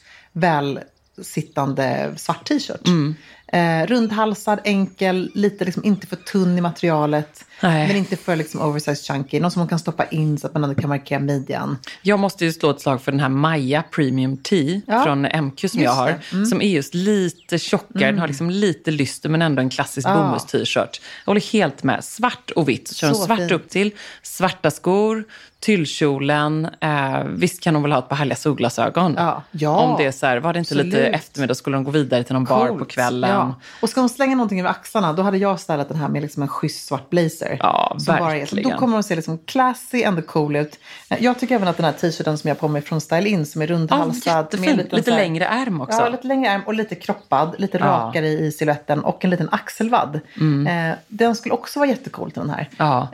välsittande 1.18 2.14
svart 2.16 2.48
t-shirt. 2.48 2.86
Mm. 2.86 3.14
Eh, 3.46 3.86
rundhalsad, 3.86 4.60
enkel, 4.64 5.30
lite 5.34 5.64
liksom 5.64 5.84
inte 5.84 6.06
för 6.06 6.16
tunn 6.16 6.58
i 6.58 6.60
materialet. 6.60 7.44
Nej. 7.62 7.88
Men 7.88 7.96
inte 7.96 8.16
för 8.16 8.36
liksom 8.36 8.60
oversized 8.60 9.04
chunky. 9.06 9.40
Någon 9.40 9.50
som 9.50 9.60
man 9.60 9.68
kan 9.68 9.78
stoppa 9.78 10.04
in 10.04 10.38
så 10.38 10.46
att 10.46 10.54
man 10.54 10.64
ändå 10.64 10.80
kan 10.80 10.88
markera 10.88 11.18
midjan. 11.18 11.78
Jag 12.02 12.18
måste 12.18 12.44
ju 12.44 12.52
slå 12.52 12.70
ett 12.70 12.80
slag 12.80 13.02
för 13.02 13.12
den 13.12 13.20
här 13.20 13.28
Maja 13.28 13.82
Premium 13.90 14.36
Tea 14.36 14.80
Ja, 14.86 15.04
från 15.04 15.22
MQ 15.22 15.58
som 15.60 15.62
just 15.62 15.74
jag 15.74 15.90
har. 15.92 16.14
Mm. 16.32 16.46
Som 16.46 16.62
är 16.62 16.68
just 16.68 16.94
lite 16.94 17.58
tjockare, 17.58 18.04
den 18.10 18.18
har 18.18 18.28
liksom 18.28 18.50
lite 18.50 18.90
lyster 18.90 19.28
men 19.28 19.42
ändå 19.42 19.62
en 19.62 19.70
klassisk 19.70 20.08
Ja. 20.08 20.14
bomullst-t-shirt. 20.14 21.00
Jag 21.24 21.30
håller 21.30 21.52
helt 21.52 21.82
med. 21.82 22.04
Svart 22.04 22.50
och 22.50 22.68
vitt. 22.68 22.88
Så 22.88 22.94
kör 22.94 23.08
Så 23.12 23.14
svart 23.24 23.38
fint. 23.38 23.52
upp 23.52 23.68
till, 23.68 23.90
svarta 24.22 24.70
skor, 24.70 25.24
tyllkjolen. 25.60 26.68
Eh, 26.80 27.24
visst 27.28 27.62
kan 27.62 27.74
hon 27.74 27.82
väl 27.82 27.92
ha 27.92 27.98
ett 27.98 28.08
par 28.08 28.16
härliga 28.16 28.36
solglasögon? 28.36 29.14
Ja. 29.18 29.42
Ja, 29.50 29.76
Om 29.78 29.96
det 29.98 30.04
är 30.04 30.10
så 30.12 30.26
här, 30.26 30.36
var 30.38 30.52
det 30.52 30.58
inte 30.58 30.74
lite 30.74 30.96
absolut. 30.96 31.14
eftermiddag 31.14 31.54
skulle 31.54 31.76
de 31.76 31.84
gå 31.84 31.90
vidare 31.90 32.24
till 32.24 32.34
någon 32.34 32.44
bar 32.44 32.68
på 32.68 32.74
Coolt. 32.78 32.90
kvällen. 32.90 33.30
Ja. 33.30 33.54
Och 33.82 33.88
ska 33.88 34.00
hon 34.00 34.08
slänga 34.08 34.36
någonting 34.36 34.60
över 34.60 34.70
axlarna, 34.70 35.12
då 35.12 35.22
hade 35.22 35.38
jag 35.38 35.60
stylat 35.60 35.88
den 35.88 35.96
här 35.98 36.08
med 36.08 36.22
liksom 36.22 36.42
en 36.42 36.48
schysst 36.48 36.86
svart 36.86 37.10
blazer. 37.10 37.47
Ja, 37.60 37.96
Som 37.98 38.16
bara 38.18 38.36
är, 38.36 38.46
så 38.46 38.54
verkligen. 38.56 38.70
då 38.70 38.78
kommer 38.78 38.94
hon 38.94 39.02
se 39.02 39.16
liksom 39.16 39.38
classy, 39.38 40.02
ändå 40.02 40.22
cool 40.22 40.56
ut. 40.56 40.78
Jag 41.18 41.38
tycker 41.38 41.54
även 41.54 41.68
att 41.68 41.76
den 41.76 41.84
här 41.84 41.92
t-shirten 41.92 42.38
som 42.38 42.48
jag 42.48 42.54
har 42.54 42.60
på 42.60 42.68
mig 42.68 42.82
från 42.82 43.00
Style 43.00 43.28
In, 43.28 43.46
som 43.46 43.62
är 43.62 43.66
Ja, 43.68 43.74
rundhalsad. 43.74 44.60
med 44.60 44.76
liten 44.76 44.96
Lite 44.96 45.02
så 45.02 45.10
här- 45.10 45.18
längre 45.18 45.44
ärm 45.44 45.80
också. 45.80 45.98
Ja, 46.00 46.08
lite 46.08 46.26
längre 46.26 46.50
ärm 46.50 46.62
och 46.66 46.74
lite 46.74 46.94
kroppad, 46.94 47.54
lite 47.58 47.78
Ja. 47.78 47.84
rakare 47.86 48.28
i 48.28 48.52
siluetten 48.52 49.04
och 49.04 49.24
en 49.24 49.30
liten 49.30 49.48
axelvadd. 49.52 50.20
Eh, 50.68 50.96
den 51.08 51.36
skulle 51.36 51.54
också 51.54 51.78
vara 51.78 51.88
jättecool 51.88 52.30
till 52.30 52.40
den 52.40 52.50
här. 52.50 52.68
Ja. 52.76 53.08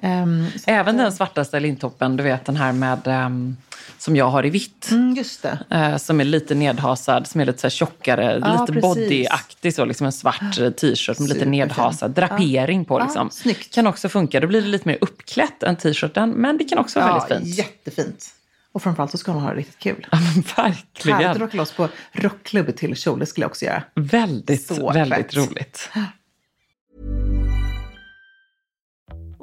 Så 0.57 0.71
Även 0.71 0.95
att, 0.97 1.03
den 1.03 1.12
svarta 1.12 1.45
stylintoppen, 1.45 2.17
du 2.17 2.23
vet 2.23 2.45
den 2.45 2.57
här 2.57 2.73
med, 2.73 3.07
ehm, 3.07 3.57
som 3.99 4.17
jag 4.17 4.29
har 4.29 4.47
i 4.47 4.50
vitt. 4.50 4.88
Mm, 4.91 5.14
just 5.14 5.43
det. 5.43 5.59
Eh, 5.71 5.97
som 5.97 6.21
är 6.21 6.25
lite 6.25 6.55
nedhasad, 6.55 7.26
som 7.26 7.41
är 7.41 7.45
lite 7.45 7.59
så 7.59 7.64
här 7.67 7.71
tjockare, 7.71 8.38
Ja, 8.45 8.53
lite 8.61 8.73
precis. 8.73 8.83
bodyaktig 8.83 9.75
så, 9.75 9.85
liksom 9.85 10.07
en 10.07 10.12
svart 10.12 10.59
eh, 10.61 10.71
t-shirt 10.71 11.19
med 11.19 11.29
lite 11.29 11.45
nedhasad 11.45 12.11
drapering 12.11 12.85
på 12.85 12.99
Ja, 12.99 13.05
liksom. 13.05 13.31
snyggt. 13.31 13.75
Kan 13.75 13.87
också 13.87 14.09
funka, 14.09 14.24
då 14.33 14.47
blir 14.47 14.62
det 14.62 14.69
lite 14.69 14.88
mer 14.88 14.99
uppklätt 15.00 15.62
än 15.62 15.76
t-shirten, 15.76 16.31
men 16.31 16.59
det 16.59 16.64
kan 16.64 16.78
också 16.78 17.00
vara 17.00 17.09
Ja, 17.11 17.26
väldigt 17.28 17.47
fint. 17.49 17.59
jättefint. 17.59 18.26
Och 18.73 18.83
framförallt 18.83 19.11
så 19.11 19.19
ska 19.19 19.33
hon 19.33 19.43
ha 19.43 19.50
det 19.50 19.57
riktigt 19.57 19.78
kul. 19.78 20.07
Ja, 20.12 20.19
men 20.19 20.45
Härligt 20.57 20.87
att 20.99 21.07
verkligen. 21.07 21.38
rocka 21.38 21.57
loss 21.57 21.73
på 21.73 21.88
rockklubb 22.12 22.76
till 22.76 22.97
kjol, 22.97 23.19
det 23.19 23.26
skulle 23.26 23.45
jag 23.45 23.50
också 23.50 23.64
göra. 23.64 23.83
Väldigt, 23.95 24.66
Så 24.66 24.93
väldigt 24.93 25.16
fett. 25.19 25.37
roligt. 25.37 25.90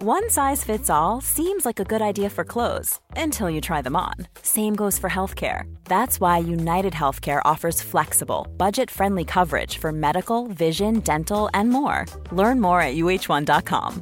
One 0.04 0.30
size 0.30 0.66
fits 0.66 0.90
all 0.90 1.22
seems 1.22 1.64
like 1.66 1.80
a 1.80 1.84
good 1.84 2.02
idea 2.02 2.30
for 2.30 2.44
clothes 2.44 3.00
until 3.16 3.50
you 3.52 3.62
try 3.62 3.84
them 3.84 3.96
on. 3.96 4.26
Same 4.42 4.76
goes 4.76 4.98
for 5.00 5.10
healthcare. 5.10 5.64
That's 5.84 6.20
why 6.20 6.40
United 6.40 6.94
Healthcare 6.94 7.40
offers 7.46 7.84
flexible, 7.84 8.48
budget 8.58 8.90
friendly 8.90 9.24
coverage 9.26 9.78
for 9.78 9.92
medical, 9.92 10.48
vision, 10.48 11.02
dental, 11.02 11.50
and 11.54 11.70
more. 11.70 12.08
Learn 12.32 12.60
more 12.60 12.82
at 12.82 12.96
uh1.com. 12.96 14.02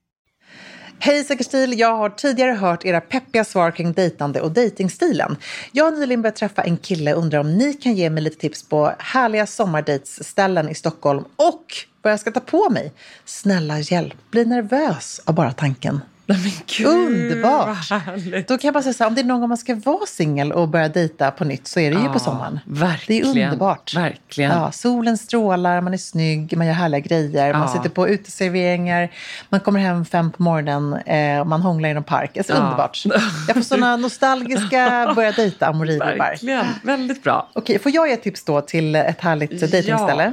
Hej 1.03 1.23
Säker 1.23 1.43
stil! 1.43 1.79
Jag 1.79 1.97
har 1.97 2.09
tidigare 2.09 2.51
hört 2.51 2.85
era 2.85 3.01
peppiga 3.01 3.43
svar 3.43 3.71
kring 3.71 3.93
dejtande 3.93 4.41
och 4.41 4.51
dejtingstilen. 4.51 5.37
Jag 5.71 5.85
har 5.85 5.91
nyligen 5.91 6.21
börjat 6.21 6.35
träffa 6.35 6.61
en 6.61 6.77
kille 6.77 7.13
och 7.13 7.21
undrar 7.21 7.39
om 7.39 7.57
ni 7.57 7.73
kan 7.73 7.93
ge 7.93 8.09
mig 8.09 8.23
lite 8.23 8.35
tips 8.35 8.63
på 8.63 8.93
härliga 8.99 9.47
sommardejtsställen 9.47 10.69
i 10.69 10.75
Stockholm 10.75 11.23
och 11.35 11.65
vad 12.01 12.13
jag 12.13 12.19
ska 12.19 12.31
ta 12.31 12.39
på 12.39 12.69
mig. 12.69 12.93
Snälla 13.25 13.79
hjälp, 13.79 14.31
bli 14.31 14.45
nervös 14.45 15.21
av 15.25 15.35
bara 15.35 15.51
tanken. 15.51 15.99
Underbart! 16.85 17.89
Då 18.47 18.57
kan 18.57 18.67
jag 18.67 18.73
bara 18.73 18.83
säga 18.83 18.93
så 18.93 19.03
här, 19.03 19.07
om 19.09 19.15
det 19.15 19.21
är 19.21 19.25
någon 19.25 19.39
gång 19.39 19.49
man 19.49 19.57
ska 19.57 19.75
vara 19.75 20.05
singel 20.05 20.51
och 20.51 20.67
börja 20.67 20.89
dejta 20.89 21.31
på 21.31 21.45
nytt 21.45 21.67
så 21.67 21.79
är 21.79 21.91
det 21.91 21.97
ju 21.97 22.03
Ja, 22.05 22.13
på 22.13 22.19
sommaren. 22.19 22.59
verkligen, 22.65 23.33
Det 23.33 23.41
är 23.41 23.45
underbart. 23.45 23.95
verkligen. 23.95 24.51
Ja, 24.51 24.71
solen 24.71 25.17
strålar, 25.17 25.81
man 25.81 25.93
är 25.93 25.97
snygg, 25.97 26.57
man 26.57 26.67
gör 26.67 26.73
härliga 26.73 26.99
grejer, 26.99 27.53
man 27.53 27.61
Ja. 27.61 27.67
sitter 27.67 27.89
på 27.89 28.07
uteserveringar, 28.09 29.11
man 29.49 29.59
kommer 29.59 29.79
hem 29.79 30.05
fem 30.05 30.31
på 30.31 30.43
morgonen 30.43 30.93
eh, 30.93 31.39
och 31.39 31.47
man 31.47 31.61
hånglar 31.61 31.89
i 31.89 31.93
någon 31.93 32.03
park. 32.03 32.31
Det 32.33 32.39
är 32.39 32.43
så 32.43 32.53
Ja. 32.53 32.57
underbart. 32.57 33.03
Jag 33.47 33.55
får 33.55 33.61
sådana 33.63 33.95
nostalgiska 33.97 35.11
börja 35.15 35.31
dejta 35.31 35.67
amorivibbar. 35.67 36.15
Verkligen, 36.17 36.65
väldigt 36.83 37.23
bra. 37.23 37.49
Okej, 37.53 37.79
får 37.79 37.91
jag 37.95 38.07
ge 38.07 38.13
ett 38.13 38.23
tips 38.23 38.43
då 38.45 38.61
till 38.61 38.95
ett 38.95 39.21
härligt 39.21 39.61
Ja. 39.61 39.67
dejtingställe? 39.67 40.23
Eh, 40.25 40.31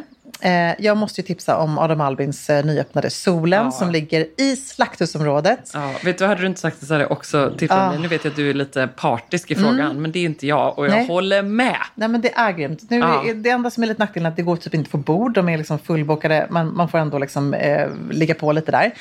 jag 0.79 0.97
måste 0.97 1.21
ju 1.21 1.27
tipsa 1.27 1.57
om 1.57 1.79
Adam 1.79 2.01
Albins 2.01 2.51
eh, 2.51 2.65
nyöppnade 2.65 3.11
Solen 3.11 3.65
Ja. 3.65 3.71
som 3.71 3.91
ligger 3.91 4.27
i 4.41 4.57
Slakthusområdet. 4.57 5.71
Ja, 5.75 5.91
vet 6.05 6.19
du, 6.19 6.27
hade 6.27 6.41
du 6.41 6.47
inte 6.47 6.61
sagt 6.61 6.81
det 6.81 6.87
så 6.87 6.95
hade 6.95 7.05
jag 7.05 7.13
också 7.13 7.53
tittat 7.59 7.79
Ah. 7.79 7.91
mig. 7.91 7.99
Nu 7.99 8.09
vet 8.09 8.25
jag 8.25 8.31
att 8.31 8.37
du 8.37 8.51
är 8.51 8.55
lite 8.55 8.89
partisk 8.97 9.51
i 9.51 9.55
frågan, 9.55 10.03
men 10.03 10.13
det 10.13 10.19
är 10.19 10.25
inte 10.25 10.47
jag 10.47 10.79
och 10.79 10.87
jag 10.87 10.91
Nej. 10.93 11.07
håller 11.07 11.43
med. 11.43 11.77
Nej 11.95 12.09
men 12.09 12.21
det 12.21 12.33
är 12.35 12.53
grymt. 12.53 12.91
Nu, 12.91 12.99
Ja. 12.99 13.25
är 13.29 13.35
Det 13.35 13.51
enda 13.51 13.71
som 13.71 13.83
är 13.83 13.87
lite 13.87 14.03
nackdelen 14.03 14.27
är 14.27 14.31
att 14.31 14.37
det 14.37 14.43
går 14.43 14.57
typ 14.57 14.75
inte 14.75 14.91
få 14.91 14.97
bord. 14.97 15.35
De 15.35 15.49
är 15.49 15.59
liksom 15.59 15.79
fullbokade. 15.79 16.47
Man, 16.51 16.77
man 16.77 16.89
får 16.89 16.99
ändå 16.99 17.19
liksom, 17.19 17.55
eh, 17.55 17.89
ligga 18.11 18.35
på 18.35 18.53
lite 18.53 18.71
där. 18.73 18.85
Eh, 18.85 18.93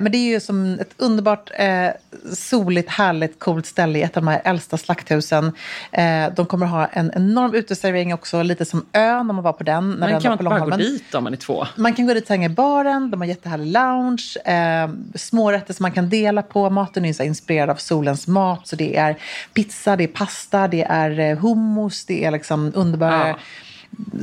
men 0.00 0.12
det 0.12 0.18
är 0.18 0.28
ju 0.32 0.40
som 0.40 0.78
ett 0.80 0.94
underbart, 0.96 1.50
eh, 1.58 1.88
soligt, 2.34 2.90
härligt, 2.90 3.38
coolt 3.40 3.66
ställe 3.66 3.98
i 3.98 4.02
ett 4.02 4.16
av 4.16 4.22
de 4.22 4.28
här 4.30 4.40
äldsta 4.44 4.76
slakthusen. 4.76 5.52
Eh, 5.92 6.04
de 6.36 6.46
kommer 6.46 6.66
ha 6.66 6.86
en 6.86 7.12
enorm 7.14 7.54
uteservering 7.54 8.14
också, 8.14 8.42
lite 8.42 8.64
som 8.64 8.86
ön 8.92 9.20
om 9.20 9.26
man 9.36 9.42
var 9.42 9.52
på 9.52 9.64
den. 9.64 9.90
När 9.90 9.96
Men 9.98 10.10
den 10.10 10.20
kan 10.20 10.28
man 10.30 10.32
inte 10.32 10.44
bara 10.44 10.73
Långholmen. 10.78 10.98
dit 10.98 11.14
om 11.14 11.24
man 11.24 11.32
är 11.32 11.36
två? 11.36 11.66
Man 11.76 11.94
kan 11.94 12.06
gå 12.06 12.14
dit 12.14 12.30
och 12.30 12.36
i 12.36 12.48
baren, 12.48 13.10
de 13.10 13.20
har 13.20 13.28
jättehärlig 13.28 13.72
lounge, 13.72 14.36
eh, 14.44 14.90
smårätter 15.14 15.74
som 15.74 15.84
man 15.84 15.92
kan 15.92 16.08
dela 16.08 16.42
på. 16.42 16.70
Maten 16.70 17.04
är 17.04 17.12
så 17.12 17.22
inspirerad 17.22 17.70
av 17.70 17.74
solens 17.76 18.26
mat, 18.26 18.66
så 18.66 18.76
det 18.76 18.96
är 18.96 19.16
pizza, 19.54 19.96
det 19.96 20.04
är 20.04 20.08
pasta, 20.08 20.68
det 20.68 20.82
är 20.82 21.18
eh, 21.20 21.38
hummus, 21.38 22.04
det 22.04 22.24
är 22.24 22.30
liksom 22.30 22.72
underbara 22.74 23.28
Ja. 23.28 23.36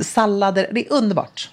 sallader. 0.02 0.66
Det 0.72 0.86
är 0.86 0.92
underbart. 0.92 1.50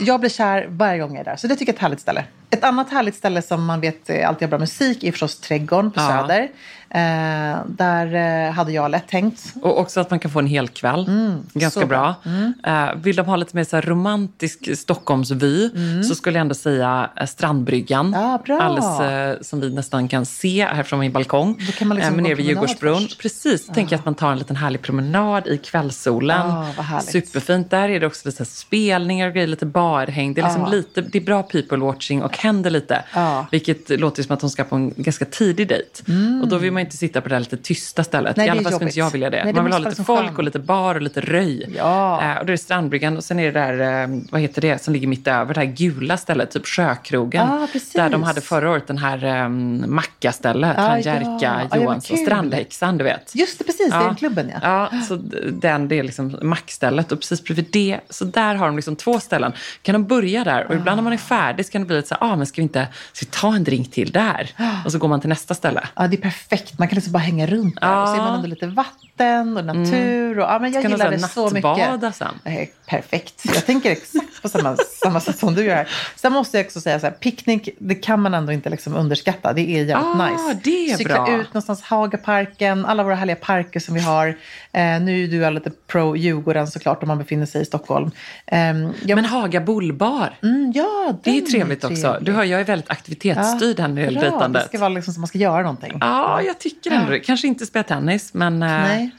Jag 0.00 0.20
blir 0.20 0.30
kär 0.30 0.66
varje 0.68 1.00
gång 1.00 1.10
jag 1.10 1.20
är 1.20 1.24
där, 1.24 1.36
så 1.36 1.46
det 1.46 1.56
tycker 1.56 1.72
jag 1.72 1.74
är 1.74 1.78
ett 1.78 1.82
härligt 1.82 2.00
ställe. 2.00 2.24
Ett 2.50 2.64
annat 2.64 2.90
härligt 2.90 3.14
ställe 3.14 3.42
som 3.42 3.64
man 3.64 3.80
vet 3.80 4.10
alltid 4.26 4.42
har 4.42 4.48
bra 4.48 4.58
musik 4.58 5.04
är 5.04 5.10
förstås 5.12 5.40
Trädgården 5.40 5.90
på 5.90 6.00
Ja. 6.00 6.08
Söder. 6.08 6.48
Eh, 6.94 7.58
där 7.66 8.14
eh, 8.46 8.52
hade 8.52 8.72
jag 8.72 8.90
lätt 8.90 9.08
tänkt. 9.08 9.54
Och 9.62 9.78
också 9.80 10.00
att 10.00 10.10
man 10.10 10.18
kan 10.18 10.30
få 10.30 10.38
en 10.38 10.46
hel 10.46 10.68
kväll. 10.68 11.10
Ganska 11.54 11.80
så 11.80 11.86
bra. 11.86 12.14
bra. 12.62 12.84
Eh, 12.88 12.94
vill 12.96 13.16
de 13.16 13.26
ha 13.26 13.36
lite 13.36 13.56
mer 13.56 13.64
så 13.64 13.80
romantisk 13.80 14.76
Stockholmsvy 14.78 15.70
så 16.08 16.14
skulle 16.14 16.36
jag 16.38 16.40
ändå 16.40 16.54
säga 16.54 17.10
eh, 17.16 17.26
Strandbryggan. 17.26 18.12
Ja, 18.16 18.42
bra. 18.44 18.60
Alldeles 18.60 19.00
eh, 19.00 19.42
som 19.42 19.60
vi 19.60 19.74
nästan 19.74 20.08
kan 20.08 20.26
se 20.26 20.64
här 20.66 20.82
från 20.82 21.00
min 21.00 21.12
balkong. 21.12 21.56
Då 21.66 21.72
kan 21.72 21.88
man 21.88 21.96
liksom 21.96 22.12
Eh, 22.12 22.16
men 22.16 22.24
nere 22.24 22.34
vid 22.34 22.46
Djurgårdsbron. 22.46 23.00
först. 23.02 23.18
Precis, 23.22 23.66
då 23.66 23.74
tänker 23.74 23.92
jag 23.92 23.98
att 23.98 24.04
man 24.04 24.14
tar 24.14 24.32
en 24.32 24.38
liten 24.38 24.56
härlig 24.56 24.82
promenad 24.82 25.46
i 25.46 25.58
kvällssolen. 25.58 26.40
Ah, 26.50 26.66
vad 26.76 26.86
härligt. 26.86 27.10
Superfint. 27.10 27.70
Där 27.70 27.88
är 27.88 28.00
det 28.00 28.06
också 28.06 28.28
lite 28.28 28.44
spelningar 28.44 29.26
och 29.28 29.34
grejer, 29.34 29.46
lite 29.46 29.66
barhäng. 29.66 30.34
Det 30.34 30.40
är, 30.40 30.44
liksom 30.44 30.62
Ja. 30.62 30.68
lite, 30.68 31.00
det 31.00 31.18
är 31.18 31.22
bra 31.22 31.42
people 31.42 31.78
watching 31.78 32.22
och 32.22 32.36
händer 32.38 32.70
lite. 32.70 33.04
Ja. 33.14 33.46
Vilket 33.50 34.00
låter 34.00 34.22
som 34.22 34.34
att 34.34 34.40
hon 34.40 34.50
ska 34.50 34.64
på 34.64 34.76
en 34.76 34.92
ganska 34.96 35.24
tidig 35.24 35.68
dejt. 35.68 36.02
Och 36.42 36.48
då 36.48 36.58
vill 36.58 36.72
man 36.72 36.81
inte 36.84 36.96
sitta 36.96 37.20
på 37.20 37.28
det 37.28 37.34
här 37.34 37.40
lite 37.40 37.56
tysta 37.56 38.04
stället. 38.04 38.36
Nej, 38.36 38.46
I 38.46 38.46
det 38.46 38.52
alla 38.52 38.62
fall 38.62 38.72
skulle 38.72 38.88
inte 38.88 38.98
jag 38.98 39.10
vilja 39.10 39.30
det. 39.30 39.44
Nej, 39.44 39.52
det 39.52 39.56
man 39.56 39.64
vill 39.64 39.72
ha 39.72 39.80
lite 39.80 40.04
folk 40.04 40.26
fan. 40.26 40.36
och 40.36 40.44
lite 40.44 40.58
bar 40.58 40.94
och 40.94 41.02
lite 41.02 41.20
röj. 41.20 41.74
Ja. 41.76 42.22
Eh, 42.22 42.38
och 42.38 42.46
det 42.46 42.52
är 42.52 42.56
Strandbryggan 42.56 43.16
och 43.16 43.24
sen 43.24 43.38
är 43.38 43.52
det 43.52 43.60
där, 43.60 44.02
eh, 44.02 44.20
vad 44.30 44.40
heter 44.40 44.62
det, 44.62 44.82
som 44.82 44.92
ligger 44.94 45.08
mitt 45.08 45.28
över, 45.28 45.54
det 45.54 45.60
här 45.60 45.66
gula 45.66 46.16
stället, 46.16 46.50
typ 46.50 46.66
Sjökrogen. 46.66 47.48
Ah, 47.48 47.68
där 47.94 48.10
de 48.10 48.22
hade 48.22 48.40
förra 48.40 48.70
året 48.70 48.86
den 48.86 48.98
här 48.98 49.44
um, 49.44 49.84
mackastället, 49.94 50.78
Ah, 50.78 50.98
ja. 50.98 50.98
Jerka 50.98 51.28
Ah, 51.30 51.60
ja, 51.60 51.66
vad 51.70 51.82
Johansson, 51.82 52.16
kul. 52.16 52.26
Strandhäxan, 52.26 52.98
du 52.98 53.04
vet. 53.04 53.34
Just 53.34 53.58
det, 53.58 53.64
precis. 53.64 53.90
Det 53.90 53.96
är 53.96 54.04
den 54.04 54.14
klubben 54.14 54.52
ja. 54.62 54.88
Ja, 54.92 55.00
så 55.08 55.16
den, 55.52 55.88
det 55.88 55.98
är 55.98 56.02
liksom 56.02 56.38
mackstället 56.42 57.12
och 57.12 57.20
precis 57.20 57.44
bredvid 57.44 57.66
det, 57.72 58.00
så 58.10 58.24
där 58.24 58.54
har 58.54 58.66
de 58.66 58.76
liksom 58.76 58.96
två 58.96 59.12
två 59.12 59.20
ställen. 59.20 59.52
Kan 59.82 59.92
de 59.92 60.06
börja 60.06 60.44
där 60.44 60.66
och 60.66 60.74
ibland 60.74 60.96
när 60.96 61.02
man 61.02 61.12
är 61.12 61.16
färdig 61.16 61.66
så 61.66 61.72
kan 61.72 61.82
det 61.82 61.86
bli 61.86 61.96
lite 61.96 62.08
så 62.08 62.14
här, 62.20 62.32
ah, 62.32 62.36
men 62.36 62.46
ska 62.46 62.56
vi 62.56 62.62
inte 62.62 62.88
ska 63.12 63.26
vi 63.26 63.30
ta 63.30 63.54
en 63.54 63.64
drink 63.64 63.90
till 63.90 64.10
där? 64.12 64.50
Och 64.84 64.92
så 64.92 64.98
går 64.98 65.08
man 65.08 65.20
till 65.20 65.28
nästa 65.28 65.54
ställe. 65.54 65.88
Ja, 65.96 66.08
det 66.08 66.16
är 66.16 66.20
perfekt. 66.20 66.71
Man 66.78 66.88
kan 66.88 66.94
liksom 66.96 67.12
bara 67.12 67.18
hänga 67.18 67.46
runt 67.46 67.80
där. 67.80 68.02
Och 68.02 68.08
så 68.08 68.14
är 68.14 68.18
man 68.18 68.34
under 68.34 68.48
lite 68.48 68.66
vatten 68.66 69.56
och 69.56 69.64
natur. 69.64 70.38
Och, 70.38 70.44
ja, 70.44 70.58
men 70.58 70.72
jag 70.72 70.82
gillar 70.82 71.10
det 71.10 71.18
så 71.18 71.50
mycket. 71.50 72.14
sen? 72.14 72.34
Nej, 72.44 72.72
perfekt. 72.86 73.42
Jag 73.54 73.66
tänker 73.66 73.90
exakt 73.90 74.42
på 74.42 74.48
samma, 74.48 74.76
samma 75.02 75.20
sätt 75.20 75.38
som 75.38 75.54
du 75.54 75.64
gör. 75.64 75.88
Sen 76.16 76.32
måste 76.32 76.56
jag 76.56 76.66
också 76.66 76.80
säga 76.80 77.00
så 77.00 77.06
här, 77.06 77.12
picknick, 77.12 77.68
det 77.78 77.94
kan 77.94 78.20
man 78.20 78.34
ändå 78.34 78.52
inte 78.52 78.70
liksom 78.70 78.94
underskatta. 78.96 79.52
Det 79.52 79.60
är 79.60 79.84
jävligt 79.84 79.96
Ah, 79.96 80.28
nice. 80.28 80.60
det 80.64 80.90
är 80.92 80.96
Cykla 80.96 81.14
bra. 81.24 81.36
ut 81.36 81.46
någonstans, 81.48 81.82
Hagaparken, 81.82 82.86
alla 82.86 83.02
våra 83.02 83.14
härliga 83.14 83.36
parker 83.36 83.80
som 83.80 83.94
vi 83.94 84.00
har. 84.00 84.26
Eh, 84.72 85.00
nu 85.00 85.24
är 85.24 85.28
du 85.28 85.50
lite 85.50 85.70
pro 85.86 86.16
Djurgården 86.16 86.66
såklart 86.66 87.02
om 87.02 87.08
man 87.08 87.18
befinner 87.18 87.46
sig 87.46 87.62
i 87.62 87.64
Stockholm. 87.64 88.10
Ehm, 88.46 88.92
jag, 89.02 89.16
Men 89.16 89.24
Haga 89.24 89.60
bullbar, 89.60 90.38
mm, 90.42 90.72
ja, 90.74 91.14
det 91.22 91.30
är 91.30 91.34
den 91.40 91.50
trevligt 91.50 91.84
också. 91.84 92.18
Du 92.20 92.32
hör, 92.32 92.44
jag 92.44 92.60
är 92.60 92.64
väldigt 92.64 92.90
aktivitetsstyrd 92.90 93.80
här 93.80 93.88
när 93.88 93.94
det 93.94 94.02
gäller 94.02 94.20
bra. 94.20 94.28
Det 94.30 94.34
dejtandet. 94.36 94.66
ska 94.66 94.78
vara 94.78 94.88
liksom 94.88 95.14
som 95.14 95.20
man 95.20 95.28
ska 95.28 95.38
göra 95.38 95.62
någonting. 95.62 95.92
Ja, 96.00 96.42
jag 96.42 96.58
tycker 96.62 96.90
ändå 96.90 97.10
det. 97.10 97.20
Kanske 97.20 97.46
inte 97.48 97.66
spela 97.66 97.82
tennis, 97.82 98.34
men... 98.34 98.62
eh, 98.62 98.68
Nej. 98.68 99.10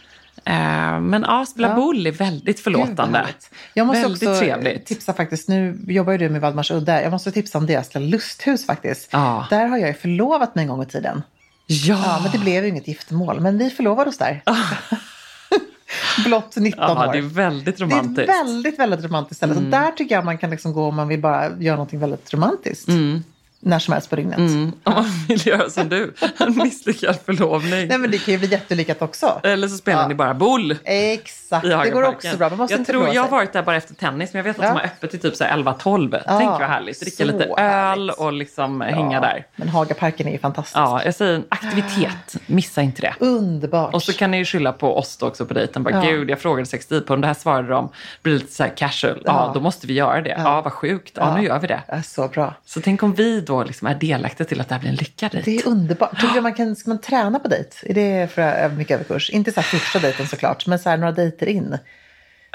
eh, 0.45 0.99
men 0.99 1.21
ja, 1.27 1.45
spela 1.45 1.67
Ja. 1.67 1.75
boll 1.75 2.07
är 2.07 2.11
väldigt 2.11 2.45
Gud, 2.55 2.63
förlåtande. 2.63 3.17
härligt. 3.19 3.49
Jag 3.73 3.87
måste 3.87 4.01
väldigt 4.01 4.29
också 4.29 4.39
trevligt. 4.39 4.85
tipsa 4.85 5.13
faktiskt, 5.13 5.49
nu 5.49 5.79
jobbar 5.87 6.11
ju 6.11 6.17
du 6.17 6.29
med 6.29 6.41
Valdemars 6.41 6.71
udde, 6.71 7.01
jag 7.01 7.11
måste 7.11 7.31
tipsa 7.31 7.57
om 7.57 7.65
deras 7.65 7.93
lilla 7.95 8.07
lusthus 8.07 8.65
faktiskt. 8.65 9.09
Ja. 9.11 9.47
Där 9.49 9.65
har 9.67 9.77
jag 9.77 9.87
ju 9.87 9.93
förlovat 9.93 10.55
mig 10.55 10.61
en 10.63 10.69
gång 10.69 10.83
i 10.83 10.85
tiden. 10.85 11.23
Ja, 11.67 12.03
Ja, 12.05 12.19
men 12.23 12.31
det 12.31 12.37
blev 12.37 12.63
ju 12.63 12.69
inget 12.69 12.87
giftermål, 12.87 13.39
men 13.39 13.57
vi 13.57 13.69
förlovade 13.69 14.09
oss 14.09 14.17
där. 14.17 14.41
Blott 16.25 16.55
19 16.55 16.83
ja, 16.83 17.07
år. 17.07 17.11
det 17.11 17.17
är 17.17 17.21
väldigt 17.21 17.77
Det 17.77 17.83
är 17.83 17.85
romantiskt. 17.87 18.29
väldigt, 18.29 18.79
väldigt 18.79 19.05
romantiskt 19.05 19.37
ställe. 19.37 19.53
Så 19.53 19.59
där 19.59 19.91
tycker 19.91 20.15
jag 20.15 20.25
man 20.25 20.37
kan 20.37 20.49
liksom 20.49 20.73
gå 20.73 20.85
om 20.87 20.95
man 20.95 21.07
vill 21.07 21.19
bara 21.21 21.49
göra 21.59 21.75
någonting 21.75 21.99
väldigt 21.99 22.33
romantiskt. 22.33 22.87
När 23.65 23.79
som 23.79 23.93
helst 23.93 24.09
på 24.09 24.15
dygnet. 24.15 24.37
Mm, 24.37 24.71
om 24.83 24.93
man 24.93 25.05
vill 25.27 25.47
göra 25.47 25.69
som 25.69 25.89
du, 25.89 26.13
en 26.39 26.57
misslyckad 26.57 27.17
förlovning. 27.25 27.87
Nej, 27.87 27.97
men 27.97 28.11
det 28.11 28.17
kan 28.17 28.31
ju 28.33 28.37
bli 28.37 28.47
jättelyckat 28.51 29.01
också. 29.01 29.39
Eller 29.43 29.67
så 29.67 29.77
spelar 29.77 30.01
Ja. 30.01 30.07
ni 30.07 30.15
bara 30.15 30.33
boll. 30.33 30.75
Exakt, 30.83 31.63
det 31.83 31.89
går 31.89 32.03
också 32.03 32.37
bra. 32.37 32.49
Man 32.49 32.57
måste 32.57 32.73
jag, 32.73 32.79
inte 32.81 32.91
tror, 32.91 33.09
jag 33.13 33.21
har 33.21 33.29
varit 33.29 33.53
där 33.53 33.63
bara 33.63 33.75
efter 33.75 33.95
tennis, 33.95 34.33
men 34.33 34.37
jag 34.39 34.43
vet 34.43 34.59
att 34.59 34.63
Ja. 34.65 34.69
de 34.69 34.77
har 34.79 34.85
öppet 34.85 35.11
till 35.11 35.19
typ 35.19 35.35
så 35.35 35.43
här 35.43 35.57
11-12. 35.57 36.19
Tänk 36.27 36.49
vad 36.49 36.61
härligt. 36.61 36.99
Dricka 37.01 37.25
lite 37.25 37.43
öl 37.45 37.53
härligt. 37.57 38.15
och 38.17 38.33
liksom 38.33 38.81
hänga 38.81 39.19
där. 39.21 39.45
Men 39.55 39.69
Hagaparken 39.69 40.27
är 40.27 40.31
ju 40.31 40.37
fantastisk. 40.37 40.77
Ja, 40.77 41.01
jag 41.05 41.15
säger 41.15 41.33
en 41.35 41.43
aktivitet. 41.49 42.35
Missa 42.45 42.81
inte 42.81 43.01
det. 43.01 43.13
Underbart. 43.19 43.93
Och 43.93 44.03
så 44.03 44.13
kan 44.13 44.31
ni 44.31 44.37
ju 44.37 44.45
skylla 44.45 44.73
på 44.73 44.97
oss 44.97 45.17
då 45.17 45.27
också 45.27 45.45
på 45.45 45.53
dejten. 45.53 45.83
Bara, 45.83 45.93
Ja. 46.05 46.11
Gud, 46.11 46.29
jag 46.29 46.39
frågade 46.39 46.65
sex 46.65 46.87
på 47.07 47.15
det 47.15 47.27
här 47.27 47.33
svarade 47.33 47.67
de. 47.67 47.89
Blir 48.21 48.33
lite 48.33 48.53
så 48.53 48.63
här 48.63 48.73
casual. 48.77 49.21
Ja, 49.25 49.31
Ja. 49.47 49.51
då 49.53 49.59
måste 49.59 49.87
vi 49.87 49.93
göra 49.93 50.21
det. 50.21 50.35
Ja, 50.43 50.61
vad 50.61 50.73
sjukt. 50.73 51.11
Ja, 51.15 51.27
Ja. 51.29 51.35
nu 51.35 51.43
gör 51.47 51.59
vi 51.59 51.67
det. 51.67 51.81
Det 51.87 52.03
så 52.03 52.27
bra. 52.27 52.53
Så 52.65 52.81
tänk 52.81 53.03
om 53.03 53.13
vi 53.13 53.41
då 53.41 53.52
liksom 53.61 53.87
är 53.87 53.95
delaktiga 53.95 54.47
till 54.47 54.61
att 54.61 54.69
det 54.69 54.75
här 54.75 54.79
blir 54.79 54.89
en 54.89 54.95
lyckad 54.95 55.31
dejt. 55.31 55.51
Det 55.51 55.57
är 55.57 55.67
underbart. 55.67 56.21
Tycker 56.21 56.33
du 56.33 56.41
man 56.41 56.53
kan, 56.53 56.75
ska 56.75 56.89
man 56.89 57.01
träna 57.01 57.39
på 57.39 57.47
dejt? 57.47 57.69
Är 57.83 57.93
det 57.93 58.31
för 58.31 58.69
mycket 58.69 58.95
överkurs? 58.95 59.29
Inte 59.29 59.51
så 59.51 59.61
här 59.61 59.79
första 59.79 59.99
dejten 59.99 60.27
såklart, 60.27 60.67
men 60.67 60.79
så 60.79 60.89
här 60.89 60.97
några 60.97 61.11
dejter 61.11 61.47
in. 61.47 61.77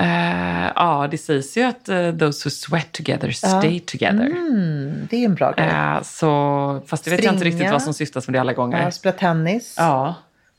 Eh, 0.00 0.72
ja, 0.74 1.08
det 1.10 1.18
sägs 1.18 1.56
ju 1.56 1.62
att 1.62 1.88
uh, 1.88 2.18
those 2.18 2.46
who 2.46 2.50
sweat 2.50 2.92
together 2.92 3.30
stay 3.30 3.80
together. 3.80 4.26
Mm, 4.26 5.08
det 5.10 5.16
är 5.16 5.24
en 5.24 5.34
bra 5.34 5.52
grej. 5.52 5.66
Eh, 5.66 6.02
så, 6.02 6.82
fast 6.86 7.04
det 7.04 7.10
vet 7.10 7.24
jag 7.24 7.34
inte 7.34 7.44
riktigt 7.44 7.70
vad 7.70 7.82
som 7.82 7.94
syftas 7.94 8.28
med 8.28 8.34
det 8.34 8.40
alla 8.40 8.52
gånger. 8.52 8.82
Ja, 8.82 8.90
spela 8.90 9.12
tennis. 9.12 9.74
Ja, 9.78 10.14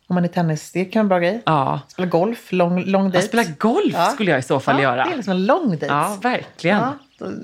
Om 0.09 0.13
man 0.15 0.23
är 0.23 0.27
tennis, 0.27 0.71
det 0.71 0.85
kan 0.85 1.07
vara 1.07 1.17
en 1.17 1.21
bra 1.21 1.29
grej. 1.29 1.41
ja. 1.45 1.79
Spela 1.87 2.07
golf, 2.07 2.51
lång, 2.51 2.83
lång 2.85 3.11
dejt. 3.11 3.27
spela 3.27 3.43
golf 3.57 3.93
Ja. 3.93 4.05
skulle 4.05 4.31
jag 4.31 4.39
i 4.39 4.43
så 4.43 4.59
fall 4.59 4.75
ja, 4.75 4.81
göra. 4.81 5.03
Det 5.05 5.11
är 5.11 5.15
liksom 5.15 5.31
en 5.31 5.45
lång 5.45 5.69
dejt. 5.69 5.85
Ja, 5.85 6.17
verkligen. 6.21 6.77
Ja, 6.77 6.93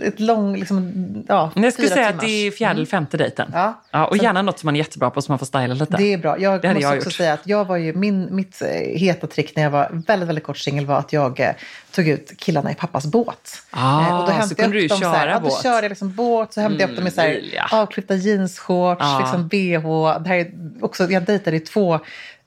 ett 0.03 0.19
lång, 0.19 0.57
liksom, 0.57 0.91
ja, 1.27 1.51
Men 1.53 1.63
jag 1.63 1.73
skulle 1.73 1.87
säga 1.87 2.09
att 2.09 2.19
det 2.21 2.47
är 2.47 2.51
fjärde 2.51 2.75
eller 2.75 2.85
femte 2.85 3.17
dejten. 3.17 3.49
Ja. 3.53 3.81
Ja, 3.91 4.05
och 4.07 4.17
Så- 4.17 4.23
gärna 4.23 4.41
något 4.41 4.59
som 4.59 4.67
man 4.67 4.75
är 4.75 4.79
jättebra 4.79 5.09
på 5.09 5.21
som 5.21 5.31
man 5.31 5.39
får 5.39 5.45
styla 5.45 5.73
lite. 5.73 5.97
Det 5.97 6.13
är 6.13 6.17
bra. 6.17 6.39
Jag 6.39 6.61
Det 6.61 6.67
måste 6.67 6.81
jag 6.83 6.93
också 6.97 7.07
gjort. 7.07 7.13
säga 7.13 7.33
att 7.33 7.47
jag 7.47 7.65
var 7.65 7.77
ju, 7.77 7.93
min, 7.93 8.35
mitt 8.35 8.61
eh, 8.61 8.67
heta 8.99 9.27
trick 9.27 9.55
när 9.55 9.63
jag 9.63 9.69
var 9.69 10.03
väldigt, 10.07 10.29
väldigt 10.29 10.43
kort 10.43 10.57
singel 10.57 10.85
var 10.85 10.95
att 10.99 11.13
jag 11.13 11.39
eh, 11.39 11.49
tog 11.91 12.07
ut 12.07 12.33
killarna 12.37 12.71
i 12.71 12.75
pappas 12.75 13.05
båt. 13.05 13.61
Ah, 13.71 14.01
Eh, 14.07 14.19
och 14.19 14.25
då 14.25 14.31
hämtade 14.31 14.47
så 14.47 14.51
jag 14.51 14.57
kunde 14.57 14.77
upp 14.77 14.81
du 14.83 14.87
dem 14.87 14.97
så 14.99 15.05
här, 15.07 15.19
köra 15.21 15.31
ja, 15.31 15.39
Då 15.39 15.43
båt. 15.49 15.63
körde 15.63 15.81
jag 15.85 15.89
liksom 15.89 16.13
båt, 16.15 16.53
så 16.53 16.61
hämtade 16.61 16.83
jag 16.83 16.89
upp 16.89 16.95
dem 16.97 17.07
i 17.07 17.11
så 17.11 17.21
här, 17.21 17.29
Emilia. 17.29 17.67
avklippta 17.71 18.13
jeansshorts, 18.15 19.01
Ja. 19.03 19.19
liksom 19.19 19.47
bh. 19.47 20.19
Det 20.23 20.29
här 20.29 20.35
är 20.35 20.51
också, 20.81 21.11
jag 21.11 21.23
dejtade 21.23 21.57
ju 21.57 21.63
två 21.65 21.99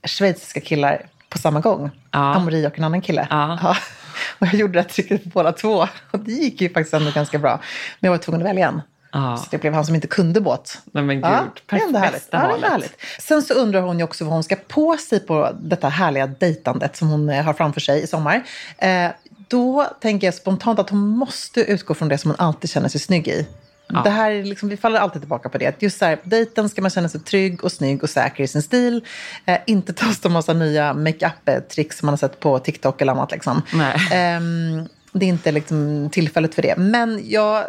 schweiziska 0.06 0.60
killar 0.60 1.06
på 1.28 1.38
samma 1.38 1.60
gång. 1.60 1.90
Ja. 2.10 2.34
Amori 2.34 2.66
och 2.66 2.78
en 2.78 2.84
annan 2.84 3.00
kille. 3.00 3.26
Ja. 3.30 3.76
Och 4.38 4.46
jag 4.46 4.54
gjorde 4.54 4.72
det 4.72 4.80
här 4.80 4.88
tricket 4.88 5.24
på 5.24 5.28
båda 5.28 5.52
två. 5.52 5.86
Och 6.10 6.18
det 6.18 6.32
gick 6.32 6.60
ju 6.60 6.72
faktiskt 6.72 6.94
ändå 6.94 7.10
ganska 7.10 7.38
bra. 7.38 7.60
Men 8.00 8.08
jag 8.08 8.10
var 8.10 8.18
tvungen 8.18 8.42
att 8.42 8.48
välja 8.48 8.68
en. 8.68 8.82
Ja. 9.12 9.36
Så 9.36 9.46
det 9.50 9.58
blev 9.58 9.74
han 9.74 9.86
som 9.86 9.94
inte 9.94 10.06
kunde 10.06 10.40
båt. 10.40 10.78
Nej, 10.92 11.04
men 11.04 11.16
gud, 11.16 11.62
det 11.66 11.76
är 11.76 11.86
ändå 11.86 11.98
härligt. 11.98 12.28
Ja, 12.30 12.38
det 12.38 12.66
är 12.66 12.70
härligt. 12.70 12.96
Sen 13.18 13.42
så 13.42 13.54
undrar 13.54 13.80
hon 13.80 13.98
ju 13.98 14.04
också 14.04 14.24
vad 14.24 14.32
hon 14.32 14.42
ska 14.42 14.56
på 14.56 14.96
sig 14.96 15.20
på 15.20 15.50
detta 15.60 15.88
härliga 15.88 16.26
dejtandet 16.26 16.96
som 16.96 17.08
hon 17.08 17.30
eh, 17.30 17.44
har 17.44 17.52
framför 17.52 17.80
sig 17.80 18.02
i 18.02 18.06
sommar. 18.06 18.42
Eh, 18.78 19.10
då 19.48 19.86
tänker 20.00 20.26
jag 20.26 20.34
spontant 20.34 20.78
att 20.78 20.90
hon 20.90 21.08
måste 21.08 21.60
utgå 21.60 21.94
från 21.94 22.08
det 22.08 22.18
som 22.18 22.30
hon 22.30 22.40
alltid 22.40 22.70
känner 22.70 22.88
sig 22.88 23.00
snygg 23.00 23.28
i. 23.28 23.46
Det 24.04 24.10
här, 24.10 24.30
är 24.30 24.44
liksom, 24.44 24.68
vi 24.68 24.76
faller 24.76 25.00
alltid 25.00 25.22
tillbaka 25.22 25.48
på 25.48 25.58
det. 25.58 25.82
Just 25.82 25.98
så 25.98 26.04
här, 26.04 26.16
på 26.16 26.28
dejten 26.28 26.68
ska 26.68 26.82
man 26.82 26.90
känna 26.90 27.08
sig 27.08 27.20
trygg 27.20 27.64
och 27.64 27.72
snygg 27.72 28.02
och 28.02 28.10
säker 28.10 28.44
i 28.44 28.48
sin 28.48 28.62
stil. 28.62 29.04
Eh, 29.46 29.58
inte 29.66 29.92
testa 29.92 30.28
massa 30.28 30.52
nya 30.52 30.92
makeup-tricks 30.92 31.98
som 31.98 32.06
man 32.06 32.12
har 32.12 32.18
sett 32.18 32.40
på 32.40 32.58
TikTok 32.58 33.00
eller 33.00 33.12
annat. 33.12 33.30
Liksom. 33.30 33.62
Ehm, 34.12 34.88
det 35.12 35.26
är 35.26 35.28
inte 35.28 35.52
liksom 35.52 36.08
tillfället 36.12 36.54
för 36.54 36.62
det. 36.62 36.76
Men 36.76 37.20
jag, 37.24 37.64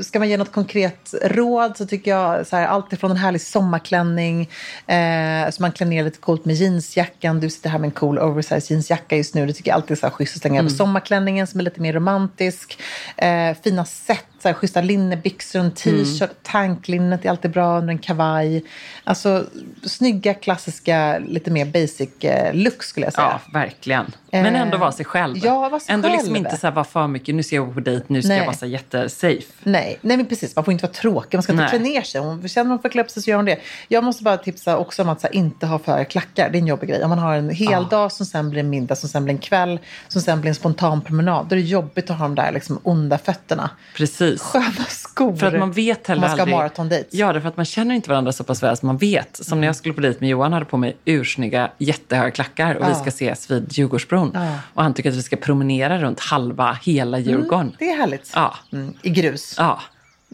ska 0.00 0.18
man 0.18 0.28
ge 0.28 0.36
något 0.36 0.52
konkret 0.52 1.14
råd 1.22 1.76
så 1.76 1.86
tycker 1.86 2.10
jag 2.10 2.46
så 2.46 2.56
här, 2.56 2.66
allt 2.66 2.92
ifrån 2.92 3.10
en 3.10 3.16
härlig 3.16 3.40
sommarklänning, 3.40 4.50
eh, 4.86 5.50
så 5.50 5.62
man 5.62 5.72
klär 5.72 5.86
ner 5.86 6.04
lite 6.04 6.18
coolt 6.18 6.44
med 6.44 6.54
jeansjackan. 6.54 7.40
Du 7.40 7.50
sitter 7.50 7.70
här 7.70 7.78
med 7.78 7.86
en 7.86 7.92
cool 7.92 8.18
oversized 8.18 8.70
jeansjacka 8.70 9.16
just 9.16 9.34
nu. 9.34 9.46
Det 9.46 9.52
tycker 9.52 9.70
jag 9.70 9.76
alltid 9.76 9.90
är 9.90 10.00
så 10.00 10.06
här 10.06 10.14
schysst 10.14 10.36
att 10.36 10.42
slänga 10.42 10.60
över 10.60 10.70
sommarklänningen 10.70 11.46
som 11.46 11.60
är 11.60 11.64
lite 11.64 11.80
mer 11.80 11.92
romantisk. 11.92 12.78
Eh, 13.16 13.56
fina 13.64 13.84
set, 13.84 14.24
så 14.42 14.48
här, 14.48 14.54
schyssta 14.54 14.80
linnebyxor, 14.80 15.60
en 15.60 15.70
t-shirt, 15.70 16.30
tanklinnet 16.42 17.24
är 17.24 17.30
alltid 17.30 17.50
bra 17.50 17.78
under 17.78 17.92
en 17.92 17.98
kavaj. 17.98 18.64
Alltså 19.04 19.44
snygga, 19.84 20.34
klassiska, 20.34 21.18
lite 21.18 21.50
mer 21.50 21.64
basic 21.64 22.24
eh, 22.24 22.54
look 22.54 22.82
skulle 22.82 23.06
jag 23.06 23.12
säga. 23.12 23.40
Ja, 23.44 23.52
verkligen. 23.52 24.12
Men 24.30 24.56
ändå 24.56 24.78
vara 24.78 24.92
sig 24.92 25.04
själv. 25.04 25.36
ja, 25.42 25.68
vara 25.68 25.80
sig 25.80 25.94
ändå 25.94 26.08
liksom 26.08 26.34
själv. 26.34 26.36
inte 26.36 26.56
så 26.56 26.66
här, 26.66 26.74
vara 26.74 26.84
för 26.84 27.06
mycket, 27.06 27.34
nu 27.34 27.42
ska 27.42 27.56
jag 27.56 27.66
gå 27.66 27.72
på 27.72 27.80
dejt, 27.80 28.04
nu 28.08 28.22
ska 28.22 28.28
Nej. 28.28 28.38
jag 28.38 28.46
vara 28.46 28.56
så 28.56 28.64
här 28.64 28.72
jättesafe. 28.72 29.52
Nej, 29.62 29.98
nej 30.00 30.16
men 30.16 30.26
precis. 30.26 30.56
Man 30.56 30.64
får 30.64 30.72
inte 30.72 30.86
vara 30.86 30.92
tråkig. 30.92 31.36
Man 31.36 31.42
ska 31.42 31.52
inte 31.52 31.62
Nej. 31.62 31.70
klä 31.70 31.78
ner 31.78 32.02
sig. 32.02 32.20
Om 32.20 32.48
känner 32.48 32.68
man 32.68 32.78
för 32.78 32.88
att 32.88 32.92
klä 32.92 33.02
upp 33.02 33.10
sig 33.10 33.22
så 33.22 33.30
gör 33.30 33.36
hon 33.36 33.44
det. 33.44 33.58
Jag 33.88 34.04
måste 34.04 34.22
bara 34.22 34.36
tipsa 34.36 34.76
också 34.76 35.02
om 35.02 35.08
att 35.08 35.22
här, 35.22 35.34
inte 35.34 35.66
ha 35.66 35.78
för 35.78 36.04
klackar. 36.04 36.50
Det 36.50 36.58
är 36.58 36.60
en 36.60 36.66
jobbig 36.66 36.88
grej. 36.88 37.04
Om 37.04 37.10
man 37.10 37.18
har 37.18 37.34
en 37.34 37.50
hel 37.50 37.88
dag 37.88 38.12
som 38.12 38.26
sen 38.26 38.50
blir 38.50 38.60
en 38.60 38.70
middag, 38.70 38.96
som 38.96 39.08
sen 39.08 39.24
blir 39.24 39.34
en 39.34 39.40
kväll, 39.40 39.78
som 40.08 40.22
sen 40.22 40.40
blir 40.40 40.48
en 40.48 40.54
spontan 40.54 41.00
promenad. 41.00 41.46
Då 41.46 41.54
är 41.54 41.60
det 41.60 41.66
jobbigt 41.66 42.10
att 42.10 42.18
ha 42.18 42.24
de 42.24 42.34
där 42.34 42.52
liksom, 42.52 42.80
onda 42.82 43.18
fötterna. 43.18 43.70
Precis. 43.96 44.31
Sköna 44.40 44.84
skor. 44.88 45.36
För 45.36 45.46
att 45.46 45.58
man 45.58 45.72
vet 45.72 46.06
heller 46.06 46.20
man 46.20 46.30
ska 46.30 46.42
aldrig... 46.42 46.56
maratondejt. 46.56 47.08
Ja, 47.10 47.32
därför 47.32 47.48
att 47.48 47.56
man 47.56 47.66
känner 47.66 47.94
inte 47.94 48.08
varandra 48.10 48.32
så 48.32 48.44
pass 48.44 48.62
väl 48.62 48.76
som 48.76 48.86
man 48.86 48.96
vet. 48.96 49.36
Som 49.46 49.60
när 49.60 49.66
jag 49.68 49.76
skulle 49.76 49.94
på 49.94 50.00
dejt 50.00 50.20
med 50.20 50.28
Johan 50.28 50.52
hade 50.52 50.64
på 50.64 50.76
mig 50.76 50.96
ursnygga, 51.04 51.70
jättehöga 51.78 52.30
klackar 52.30 52.74
och 52.74 52.84
vi 52.84 52.88
Ja. 52.90 52.94
ska 52.94 53.08
ses 53.08 53.50
vid 53.50 53.72
Djurgårdsbron. 53.72 54.30
Ja. 54.34 54.54
Och 54.74 54.82
han 54.82 54.94
tycker 54.94 55.10
att 55.10 55.16
vi 55.16 55.22
ska 55.22 55.36
promenera 55.36 55.98
runt 55.98 56.20
halva 56.20 56.78
hela 56.82 57.18
Djurgården. 57.18 57.76
Det 57.78 57.90
är 57.90 57.96
härligt. 57.96 58.32
Ja. 58.34 58.54
Mm, 58.72 58.94
I 59.02 59.10
grus. 59.10 59.54
Ja. 59.58 59.80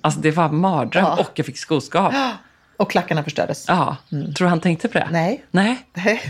Alltså 0.01 0.21
det 0.21 0.31
var 0.31 0.49
mardröm 0.49 1.05
Ja. 1.05 1.17
och 1.17 1.31
jag 1.35 1.47
fick 1.47 1.59
skoskav. 1.59 2.15
Och 2.79 2.91
klackarna 2.91 3.23
förstördes. 3.25 3.65
Ja. 3.69 3.97
Tror 4.11 4.35
du 4.39 4.47
han 4.47 4.61
tänkte 4.61 4.89
på 4.89 4.99
det? 4.99 5.09
Nej. 5.11 5.45
Nej. 5.51 5.83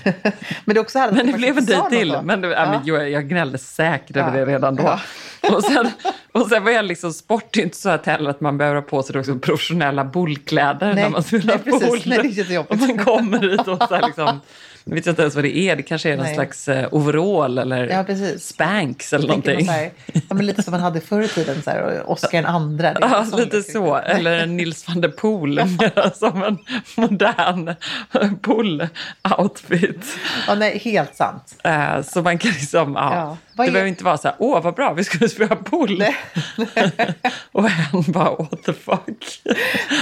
men 0.64 0.74
det 0.74 0.80
också 0.80 0.98
Men 1.12 1.26
det 1.26 1.32
blev 1.32 1.58
en 1.58 1.64
dejt 1.64 1.88
till. 1.90 2.08
då. 2.08 2.22
Men, 2.22 2.40
det, 2.40 2.48
ja. 2.48 2.70
men 2.70 2.80
jag, 2.86 3.10
jag 3.10 3.28
gnällde 3.28 3.58
säkert 3.58 4.16
över 4.16 4.38
Ja. 4.38 4.44
det 4.44 4.52
redan 4.52 4.76
då. 4.76 4.82
Ja. 4.82 5.00
Och, 5.56 5.64
sen, 5.64 5.90
och 6.32 6.46
sen 6.46 6.64
var 6.64 6.70
jag 6.70 6.84
liksom 6.84 7.12
sport, 7.12 7.56
inte 7.56 7.76
så 7.76 7.90
att 7.90 8.06
heller 8.06 8.30
att 8.30 8.40
man 8.40 8.58
behöver 8.58 8.74
ha 8.80 8.82
på 8.82 9.02
sig 9.02 9.18
också 9.20 9.38
professionella 9.38 10.04
bollkläder 10.04 10.94
när 10.94 11.08
man 11.08 11.22
spelar 11.22 11.46
nej, 11.46 11.58
precis. 11.58 11.88
boll. 11.88 12.02
Nej, 12.06 12.18
det 12.18 12.28
är 12.28 12.32
jättejobbigt. 12.32 12.72
Och 12.72 12.78
man 12.88 12.98
kommer 12.98 13.38
dit 13.38 13.68
och 13.68 13.82
så 13.88 13.94
här 13.94 14.06
liksom, 14.06 14.40
jag 14.88 14.94
vet 14.94 15.06
inte 15.06 15.22
ens 15.22 15.34
vad 15.34 15.44
det 15.44 15.56
är, 15.56 15.76
det 15.76 15.82
kanske 15.82 16.12
är 16.12 16.16
någon 16.16 16.26
Nej. 16.26 16.34
slags 16.34 16.68
eh, 16.68 16.88
overall 16.94 17.58
eller 17.58 17.86
Ja, 17.88 18.04
precis. 18.04 18.46
spanks 18.48 19.12
eller 19.12 19.28
någonting. 19.28 19.68
Här, 19.68 19.90
ja, 20.12 20.34
men 20.34 20.46
lite 20.46 20.62
som 20.62 20.70
man 20.70 20.80
hade 20.80 21.00
förr 21.00 21.22
i 21.22 21.28
tiden, 21.28 21.62
så 21.62 21.70
här, 21.70 22.02
Oscar 22.10 22.28
den 22.32 22.46
andra. 22.46 22.96
Ja, 23.00 23.26
lite 23.36 23.62
så. 23.62 23.96
Eller 23.96 24.46
Nils 24.46 24.88
van 24.88 25.00
der 25.00 25.08
Poel, 25.08 25.62
som 26.14 26.42
en 26.42 26.58
modern 26.96 27.74
pool-outfit. 28.42 30.04
Ja, 30.46 30.54
nej, 30.54 30.78
helt 30.78 31.16
sant. 31.16 31.54
Eh, 31.64 32.02
Så 32.02 32.22
man 32.22 32.38
kan 32.38 32.50
liksom, 32.50 32.92
ja. 32.94 33.14
Ja. 33.14 33.36
Det 33.56 33.62
är- 33.68 33.72
behöver 33.72 33.88
inte 33.88 34.04
vara 34.04 34.18
så 34.18 34.28
här, 34.28 34.36
åh 34.38 34.62
vad 34.62 34.74
bra, 34.74 34.92
vi 34.92 35.04
skulle 35.04 35.28
spela 35.28 35.56
pool. 35.56 36.04
och 37.52 37.64
en 37.68 38.12
bara, 38.12 38.30
what 38.30 38.62
the 38.64 38.72
fuck. 38.72 39.40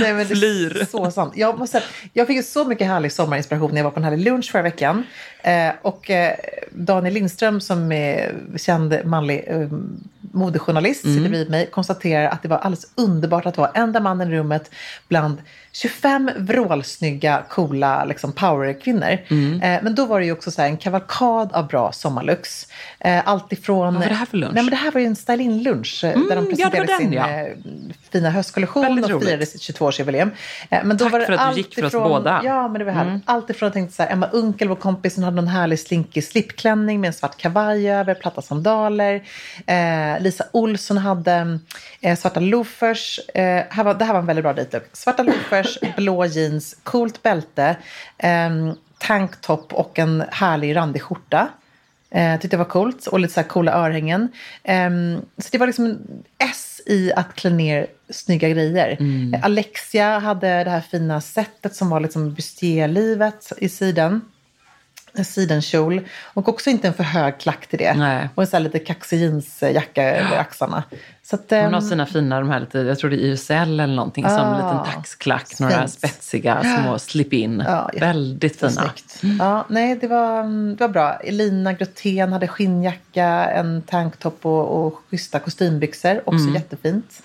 Nej, 0.01 0.13
men 0.15 0.17
det 0.29 0.35
är 0.35 0.37
Flyr. 0.37 0.87
så 0.91 1.11
sant. 1.11 1.33
Jag, 1.37 1.59
måste, 1.59 1.83
jag 2.13 2.27
fick 2.27 2.37
ju 2.37 2.43
så 2.43 2.65
mycket 2.65 2.87
härlig 2.87 3.13
sommarinspiration 3.13 3.71
när 3.71 3.77
jag 3.77 3.85
var 3.85 3.91
på 3.91 4.01
en 4.01 4.05
härlig 4.05 4.25
lunch 4.25 4.51
förra 4.53 4.63
veckan. 4.63 4.76
Eh, 5.43 5.73
och 5.83 6.11
eh, 6.11 6.35
Daniel 6.71 7.15
Lindström 7.15 7.61
som 7.61 7.93
är 7.93 8.35
känd 8.57 8.95
manlig 9.05 9.45
eh, 9.47 9.69
modejournalist, 10.33 11.03
sitter 11.03 11.29
bredvid 11.29 11.51
mig, 11.51 11.71
konstaterar 11.71 12.29
att 12.29 12.43
det 12.43 12.49
var 12.49 12.57
alldeles 12.57 12.93
underbart 12.95 13.47
att 13.47 13.59
vara 13.59 13.71
enda 13.75 14.01
mannen 14.01 14.33
i 14.33 14.37
rummet 14.37 14.71
bland 15.09 15.43
25 15.73 16.31
vrålsnygga, 16.37 17.43
coola 17.49 18.05
liksom 18.05 18.33
powerkvinnor. 18.33 19.19
Mm. 19.29 19.61
Eh, 19.61 19.83
men 19.83 19.95
då 19.95 20.07
var 20.07 20.21
det 20.21 20.27
ju 20.27 20.33
också 20.33 20.51
så 20.51 20.63
en 20.63 20.77
kavalkad 20.77 21.53
av 21.53 21.67
bra 21.67 21.93
sommarlux. 21.93 22.67
Eh, 23.01 23.29
allt 23.29 23.53
ifrån... 23.53 23.95
Vad 23.95 24.03
var 24.03 24.09
det 24.09 24.15
här 24.15 24.27
för 24.27 24.37
lunch? 24.37 24.55
Nej, 24.55 24.63
men 24.63 24.71
det 24.71 24.77
här 24.77 24.93
var 24.93 25.01
ju 25.01 25.07
en 25.07 25.17
styling-lunch 25.17 26.05
eh, 26.05 26.21
där 26.29 26.37
de 26.37 26.47
Mm, 26.47 26.59
ja, 26.59 26.71
presenterade 26.71 26.93
den, 26.93 26.99
sin 26.99 27.13
ja. 27.13 27.31
eh, 27.31 27.53
fina 28.11 28.31
höstkollektion 28.31 28.83
Väldigt 28.83 29.11
och 29.11 29.23
firade 29.23 29.47
sitt 29.47 29.61
22-årsjubileum. 29.61 30.31
Eh, 30.71 30.85
men 30.85 30.97
då 30.97 31.05
Tack 31.05 31.13
var 31.13 31.21
det 31.21 31.27
för 31.27 31.33
att 31.33 31.55
du 31.55 31.61
gick 31.61 31.75
för 31.75 31.85
oss 31.85 31.91
ifrån, 31.91 32.09
båda. 32.09 32.31
Mm. 32.31 32.47
Ja, 32.47 32.69
men 32.69 32.79
det 32.79 32.85
var 32.85 32.93
härligt. 32.93 33.23
Allt 33.25 33.51
ifrån, 33.51 33.67
jag 33.67 33.73
tänkte 33.73 33.97
så 33.97 34.03
här, 34.03 34.13
Emma 34.13 34.27
Unkel, 34.27 34.69
vår 34.69 34.77
kompis, 34.77 35.17
hon 35.17 35.25
hade 35.25 35.37
någon 35.37 35.49
härlig 35.49 35.81
slinkig 35.81 36.25
slipklänning 36.25 37.01
med 37.01 37.09
en 37.09 37.15
svart 37.15 37.37
kavaj 37.37 37.91
över, 37.91 38.15
platta 38.15 38.43
sandaler. 38.43 39.15
Eh, 39.67 40.16
Lisa 40.21 40.45
Olsson 40.53 40.99
hade 40.99 41.59
eh, 42.01 42.19
svarta 42.19 42.41
loafers. 42.41 43.21
Eh, 43.35 43.65
här 43.71 43.85
var, 43.85 43.95
det 43.95 44.05
här 44.05 44.13
var 44.13 44.21
en 44.21 44.27
väldigt 44.27 44.45
bra 44.45 44.53
dejtlook. 44.53 44.85
Svarta 44.93 45.23
loafers, 45.23 45.79
blå 45.97 46.27
jeans, 46.27 46.77
coolt 46.83 47.23
bälte, 47.23 47.77
eh, 48.19 48.73
tanktop 48.99 49.73
och 49.73 49.99
en 49.99 50.25
härlig 50.31 50.77
randig 50.77 51.03
skjorta. 51.03 51.49
Eh, 52.11 52.41
tyckte 52.41 52.57
det 52.57 52.59
var 52.59 52.65
coolt 52.65 53.07
och 53.07 53.21
lite 53.21 53.35
så 53.35 53.41
här 53.41 53.49
coola 53.49 53.73
örhängen. 53.73 54.29
Ehm, 54.65 55.21
så 55.39 55.49
det 55.53 55.59
var 55.59 55.67
liksom 55.67 55.99
S 56.39 56.81
i 56.87 57.13
att 57.13 57.35
klä 57.35 57.51
ner 57.51 57.87
snygga 58.11 58.49
grejer. 58.49 58.99
Eh, 59.35 59.45
Alexia 59.45 60.19
hade 60.19 60.65
det 60.65 60.71
här 60.71 60.81
fina 60.81 61.21
sättet 61.21 61.75
som 61.75 61.91
var 61.91 62.01
liksom 62.01 62.35
bustierlivet 62.35 63.53
i 63.59 63.69
sidan. 63.69 64.21
En 65.19 65.25
sidenkjol. 65.25 66.01
Och 66.25 66.49
också 66.49 66.71
inte 66.71 66.89
en 66.89 66.95
för 66.95 67.05
hög 67.05 67.39
klack 67.39 67.67
till 67.67 67.79
det. 67.79 67.95
Nej. 67.95 68.29
Och 68.35 68.43
en 68.43 68.47
sån 68.47 68.57
här 68.57 68.65
lite 68.65 68.79
kaxig 68.79 69.21
jeansjacka 69.21 70.17
över 70.17 70.37
axlarna. 70.39 70.83
Så 71.23 71.37
att, 71.37 71.47
Hon 71.51 71.59
ehm, 71.59 71.73
har 71.75 71.81
sina 71.81 72.07
fina, 72.07 72.41
de 72.41 72.51
här 72.51 72.61
lite, 72.61 72.79
jag 72.79 72.99
tror 72.99 73.11
det 73.11 73.17
är 73.17 73.27
YSL 73.27 73.53
eller 73.53 73.87
någonting, 73.87 74.25
som 74.25 74.39
en 74.39 74.57
liten 74.57 74.93
taxklack, 74.95 75.59
några 75.61 75.79
fint. 75.79 75.91
spetsiga 75.91 76.63
små 76.83 76.99
slip-in. 76.99 77.63
Ja, 77.67 77.91
Väldigt 78.01 78.61
fina. 78.61 78.71
Snyggt. 78.73 79.23
Ja, 79.39 79.67
nej, 79.69 79.97
det 79.97 80.07
var, 80.07 80.43
det 80.77 80.81
var 80.81 80.89
bra. 80.89 81.13
Elina 81.15 81.73
Grothén 81.73 82.33
hade 82.33 82.49
skinnjacka, 82.49 83.27
en 83.29 83.83
tanktop 83.83 84.39
och, 84.47 84.87
och 84.87 85.01
schyssta 85.11 85.39
kostymbyxor. 85.39 86.21
Också 86.25 86.43
Mm. 86.43 86.55
jättefint. 86.55 87.23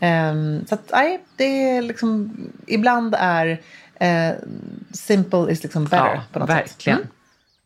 Ehm, 0.00 0.64
så 0.68 0.74
att, 0.74 0.90
nej, 0.92 1.20
det 1.36 1.70
är 1.76 1.82
liksom... 1.82 2.36
Ibland 2.66 3.14
är 3.18 3.60
eh, 3.94 4.32
simple 4.92 5.52
is 5.52 5.62
liksom 5.62 5.84
better 5.84 5.96
Ja, 6.14 6.22
på 6.32 6.38
något 6.38 6.48
verkligen. 6.50 6.98
sätt. 6.98 7.04
Mm. 7.06 7.16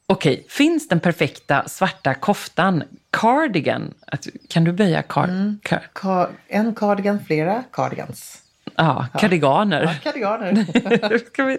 Okej, 0.09 0.47
finns 0.49 0.89
den 0.89 1.01
perfekta 1.01 1.69
svarta 1.69 2.15
koftan, 2.15 2.83
cardigan? 3.13 3.95
Kan 4.49 4.65
du 4.65 4.73
böja 4.73 5.03
car- 5.03 5.25
Mm. 5.29 5.59
car- 5.95 6.29
en 6.49 6.75
cardigan, 6.75 7.25
flera 7.27 7.63
cardigans. 7.73 8.43
ja, 8.77 9.07
kardiganer? 9.19 9.99
Ja, 10.05 11.11
vi... 11.47 11.59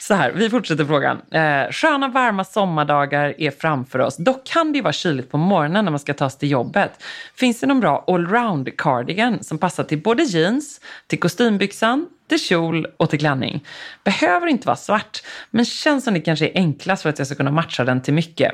Så 0.00 0.14
här, 0.14 0.32
vi 0.32 0.50
fortsätter 0.50 0.84
frågan. 0.84 1.20
Eh, 1.30 1.70
sköna 1.72 2.08
varma 2.08 2.44
sommardagar 2.44 3.34
är 3.38 3.50
framför 3.50 3.98
oss. 3.98 4.16
Dock 4.16 4.44
kan 4.46 4.72
det 4.72 4.82
vara 4.82 4.92
kyligt 4.92 5.30
på 5.30 5.38
morgonen 5.38 5.84
när 5.84 5.92
man 5.92 6.00
ska 6.00 6.14
ta 6.14 6.30
sig 6.30 6.38
till 6.40 6.50
jobbet. 6.50 7.02
Finns 7.34 7.60
det 7.60 7.66
någon 7.66 7.80
bra 7.80 8.04
allround 8.06 8.76
cardigan 8.78 9.42
som 9.44 9.58
passar 9.58 9.84
till 9.84 10.02
både 10.02 10.22
jeans, 10.22 10.80
till 11.06 11.20
kostymbyxan, 11.20 12.06
till 12.28 12.40
kjol 12.40 12.86
och 12.96 13.10
till 13.10 13.18
klänning? 13.18 13.64
Behöver 14.04 14.46
inte 14.46 14.66
vara 14.66 14.76
svart, 14.76 15.22
men 15.50 15.64
känns 15.64 16.04
som 16.04 16.14
det 16.14 16.20
kanske 16.20 16.46
är 16.46 16.52
enklast 16.54 17.02
för 17.02 17.10
att 17.10 17.18
jag 17.18 17.26
ska 17.26 17.36
kunna 17.36 17.50
matcha 17.50 17.84
den 17.84 18.02
till 18.02 18.14
mycket. 18.14 18.52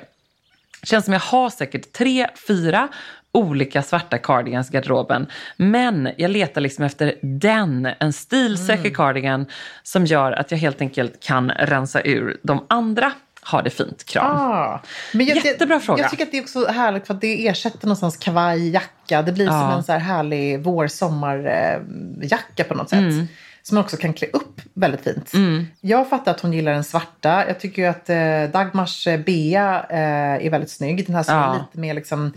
Känns 0.83 1.05
som 1.05 1.13
jag 1.15 1.21
har 1.21 1.51
säkert 1.51 1.93
tre, 1.93 2.27
fyra 2.49 2.89
olika 3.33 3.83
svarta 3.83 4.19
cardigans 4.19 4.71
i 4.71 4.73
garderoben. 4.73 5.27
Men 5.57 6.09
jag 6.17 6.31
letar 6.31 6.61
liksom 6.61 6.85
efter 6.85 7.15
den, 7.23 7.89
en 7.99 8.13
stilsäker 8.13 8.81
Mm. 8.81 8.95
cardigan 8.95 9.47
som 9.83 10.07
gör 10.07 10.33
att 10.33 10.51
jag 10.51 10.59
helt 10.59 10.81
enkelt 10.81 11.23
kan 11.23 11.51
rensa 11.51 12.03
ur 12.03 12.37
de 12.43 12.67
andra. 12.69 13.13
Ha 13.51 13.63
det 13.63 13.71
fint, 13.71 14.05
kram. 14.05 14.37
Ah, 14.37 14.81
men 15.13 15.27
jag, 15.27 15.45
Jättebra 15.45 15.75
jag, 15.75 15.83
fråga. 15.83 16.03
Jag 16.03 16.11
tycker 16.11 16.25
att 16.25 16.31
det 16.31 16.39
är 16.39 16.43
också 16.43 16.67
härligt 16.67 17.07
för 17.07 17.15
att 17.15 17.21
det 17.21 17.47
ersätter 17.49 17.87
någonstans 17.87 18.17
kavaj, 18.17 18.71
jacka. 18.71 19.23
Det 19.23 19.33
blir 19.33 19.47
som 19.47 19.57
Ja. 19.57 19.77
en 19.77 19.85
så 19.85 19.93
här 19.93 19.99
härlig 19.99 20.61
vår-sommarjacka 20.63 22.65
på 22.65 22.75
något 22.75 22.91
sätt. 22.91 22.99
Mm. 22.99 23.29
Som 23.63 23.75
man 23.75 23.85
också 23.85 23.97
kan 23.97 24.13
klä 24.13 24.27
upp 24.33 24.61
väldigt 24.75 25.01
fint. 25.01 25.33
Jag 25.81 26.09
fattar 26.09 26.31
att 26.31 26.41
hon 26.41 26.53
gillar 26.53 26.73
den 26.73 26.85
svarta. 26.85 27.47
Jag 27.49 27.61
tycker 27.61 27.83
ju 27.83 27.89
att 27.89 28.11
eh, 28.11 28.61
Dagmars 28.61 29.07
eh, 29.07 29.21
Bea 29.21 29.87
eh, 29.91 30.47
är 30.47 30.51
väldigt 30.51 30.71
snygg. 30.71 31.07
Den 31.07 31.15
här 31.17 31.23
som 31.23 31.35
Ja. 31.35 31.55
är 31.55 31.59
lite 31.59 31.79
mer 31.79 31.95
liksom 31.95 32.33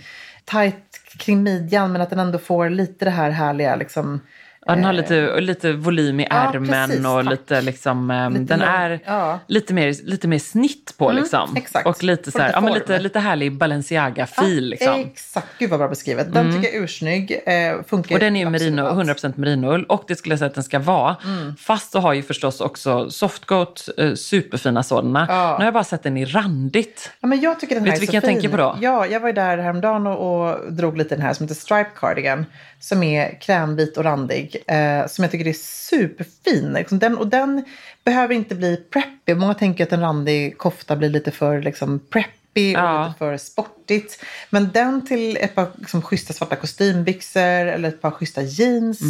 tight 0.46 1.02
kring 1.18 1.44
midjan 1.44 1.92
men 1.92 2.02
att 2.02 2.10
den 2.10 2.20
ändå 2.20 2.38
får 2.38 2.70
lite 2.70 3.06
det 3.06 3.12
här 3.12 3.30
härliga 3.30 3.76
liksom. 3.76 4.20
Ja, 4.68 4.76
den 4.76 4.84
har 4.84 4.94
lite, 4.94 5.42
lite 5.42 5.72
volym 5.74 6.20
i 6.20 6.28
Ja, 6.30 6.36
ärmen 6.36 6.90
precis, 6.90 7.06
och 7.06 7.24
lite 7.26 7.62
liksom, 7.62 8.12
eh, 8.12 8.30
Lite 8.30 8.44
den 8.44 8.60
lång- 8.60 8.68
är 8.70 9.00
ja. 9.06 9.40
lite, 9.48 9.74
mer, 9.74 9.96
lite 10.04 10.28
mer 10.28 10.40
snitt 10.40 10.94
på 10.98 11.12
liksom. 11.12 11.56
exakt. 11.58 11.88
Och 11.88 12.04
lite, 12.04 12.32
så 12.32 12.40
här, 12.40 12.48
lite 12.48 12.58
ja, 12.58 12.62
men 12.62 12.74
lite, 12.74 13.00
lite 13.00 13.20
härlig 13.20 13.58
Balenciaga-fil 13.58 14.70
liksom. 14.70 14.94
Exakt, 15.00 15.48
gud 15.60 15.70
vad 15.70 15.80
bra 15.80 15.88
beskrivet. 15.88 16.34
Den 16.34 16.52
tycker 16.54 16.68
jag 16.68 16.76
är 16.76 16.84
ursnygg. 16.84 17.32
Eh, 17.46 17.84
funkar 17.88 18.16
Och 18.16 18.20
den 18.20 18.36
är 18.36 18.40
ju 18.40 18.50
merino, 18.50 18.82
allt. 18.82 18.98
100% 19.10 19.38
merinoull 19.38 19.84
och 19.86 20.04
det 20.08 20.16
skulle 20.16 20.34
jag 20.34 20.40
säga 20.40 20.50
att 20.50 20.56
den 20.56 20.64
ska 20.64 20.80
vara. 20.80 21.16
Mm. 21.26 21.56
Fast 21.56 21.92
så 21.92 22.00
har 22.00 22.14
ju 22.14 22.24
förstås 22.24 22.62
också 22.62 23.10
Softgoat 23.10 23.90
eh, 23.98 24.14
superfina 24.14 24.84
sådana. 24.84 25.26
Ja. 25.30 25.52
Nu 25.52 25.58
har 25.58 25.64
jag 25.66 25.74
bara 25.74 25.84
sett 25.84 26.04
den 26.04 26.18
i 26.18 26.26
randigt. 26.26 27.12
Ja, 27.20 27.28
men 27.28 27.42
jag 27.42 27.60
tycker 27.60 27.76
den 27.76 27.84
här 27.84 27.92
Vet 27.92 27.96
du 27.96 28.00
vilken 28.00 28.16
jag 28.16 28.24
fin. 28.24 28.34
tänker 28.34 28.50
på 28.50 28.58
då? 28.58 28.78
Ja, 28.82 29.06
jag 29.08 29.20
var 29.20 29.28
ju 29.30 29.34
där 29.34 29.58
häromdagen 29.58 30.08
och, 30.08 30.50
och 30.50 30.74
drog 30.74 30.98
lite 30.98 31.16
den 31.16 31.22
här 31.26 31.34
som 31.34 31.44
heter 31.44 31.56
Stripe 31.56 31.90
Cardigan. 31.96 32.46
Som 32.80 33.04
är 33.04 33.42
krämvit 33.42 33.98
och 33.98 34.04
randig. 34.04 34.56
Eh, 34.68 35.08
som 35.08 35.24
jag 35.24 35.32
tycker 35.32 35.48
är 35.48 35.54
superfin. 35.54 36.74
Liksom 36.74 37.00
den, 37.00 37.18
och 37.18 37.28
den 37.28 37.66
behöver 38.04 38.36
inte 38.36 38.56
bli 38.56 38.78
preppy. 38.78 39.36
Många 39.36 39.54
tänker 39.54 39.84
att 39.84 39.92
en 39.94 40.02
randig 40.02 40.58
kofta 40.58 40.96
blir 40.96 41.10
lite 41.10 41.32
för 41.32 41.62
liksom, 41.62 42.00
preppy 42.10 42.76
och 42.76 42.82
Ja. 42.82 43.08
lite 43.08 43.18
för 43.18 43.38
sportigt. 43.38 44.24
Men 44.50 44.72
den 44.74 45.06
till 45.08 45.38
ett 45.38 45.56
par 45.56 45.68
liksom, 45.78 46.02
schyssta 46.02 46.34
svarta 46.34 46.56
kostymbyxor 46.56 47.42
eller 47.42 47.90
ett 47.90 48.02
par 48.02 48.12
schyssta 48.12 48.42
jeans. 48.42 49.02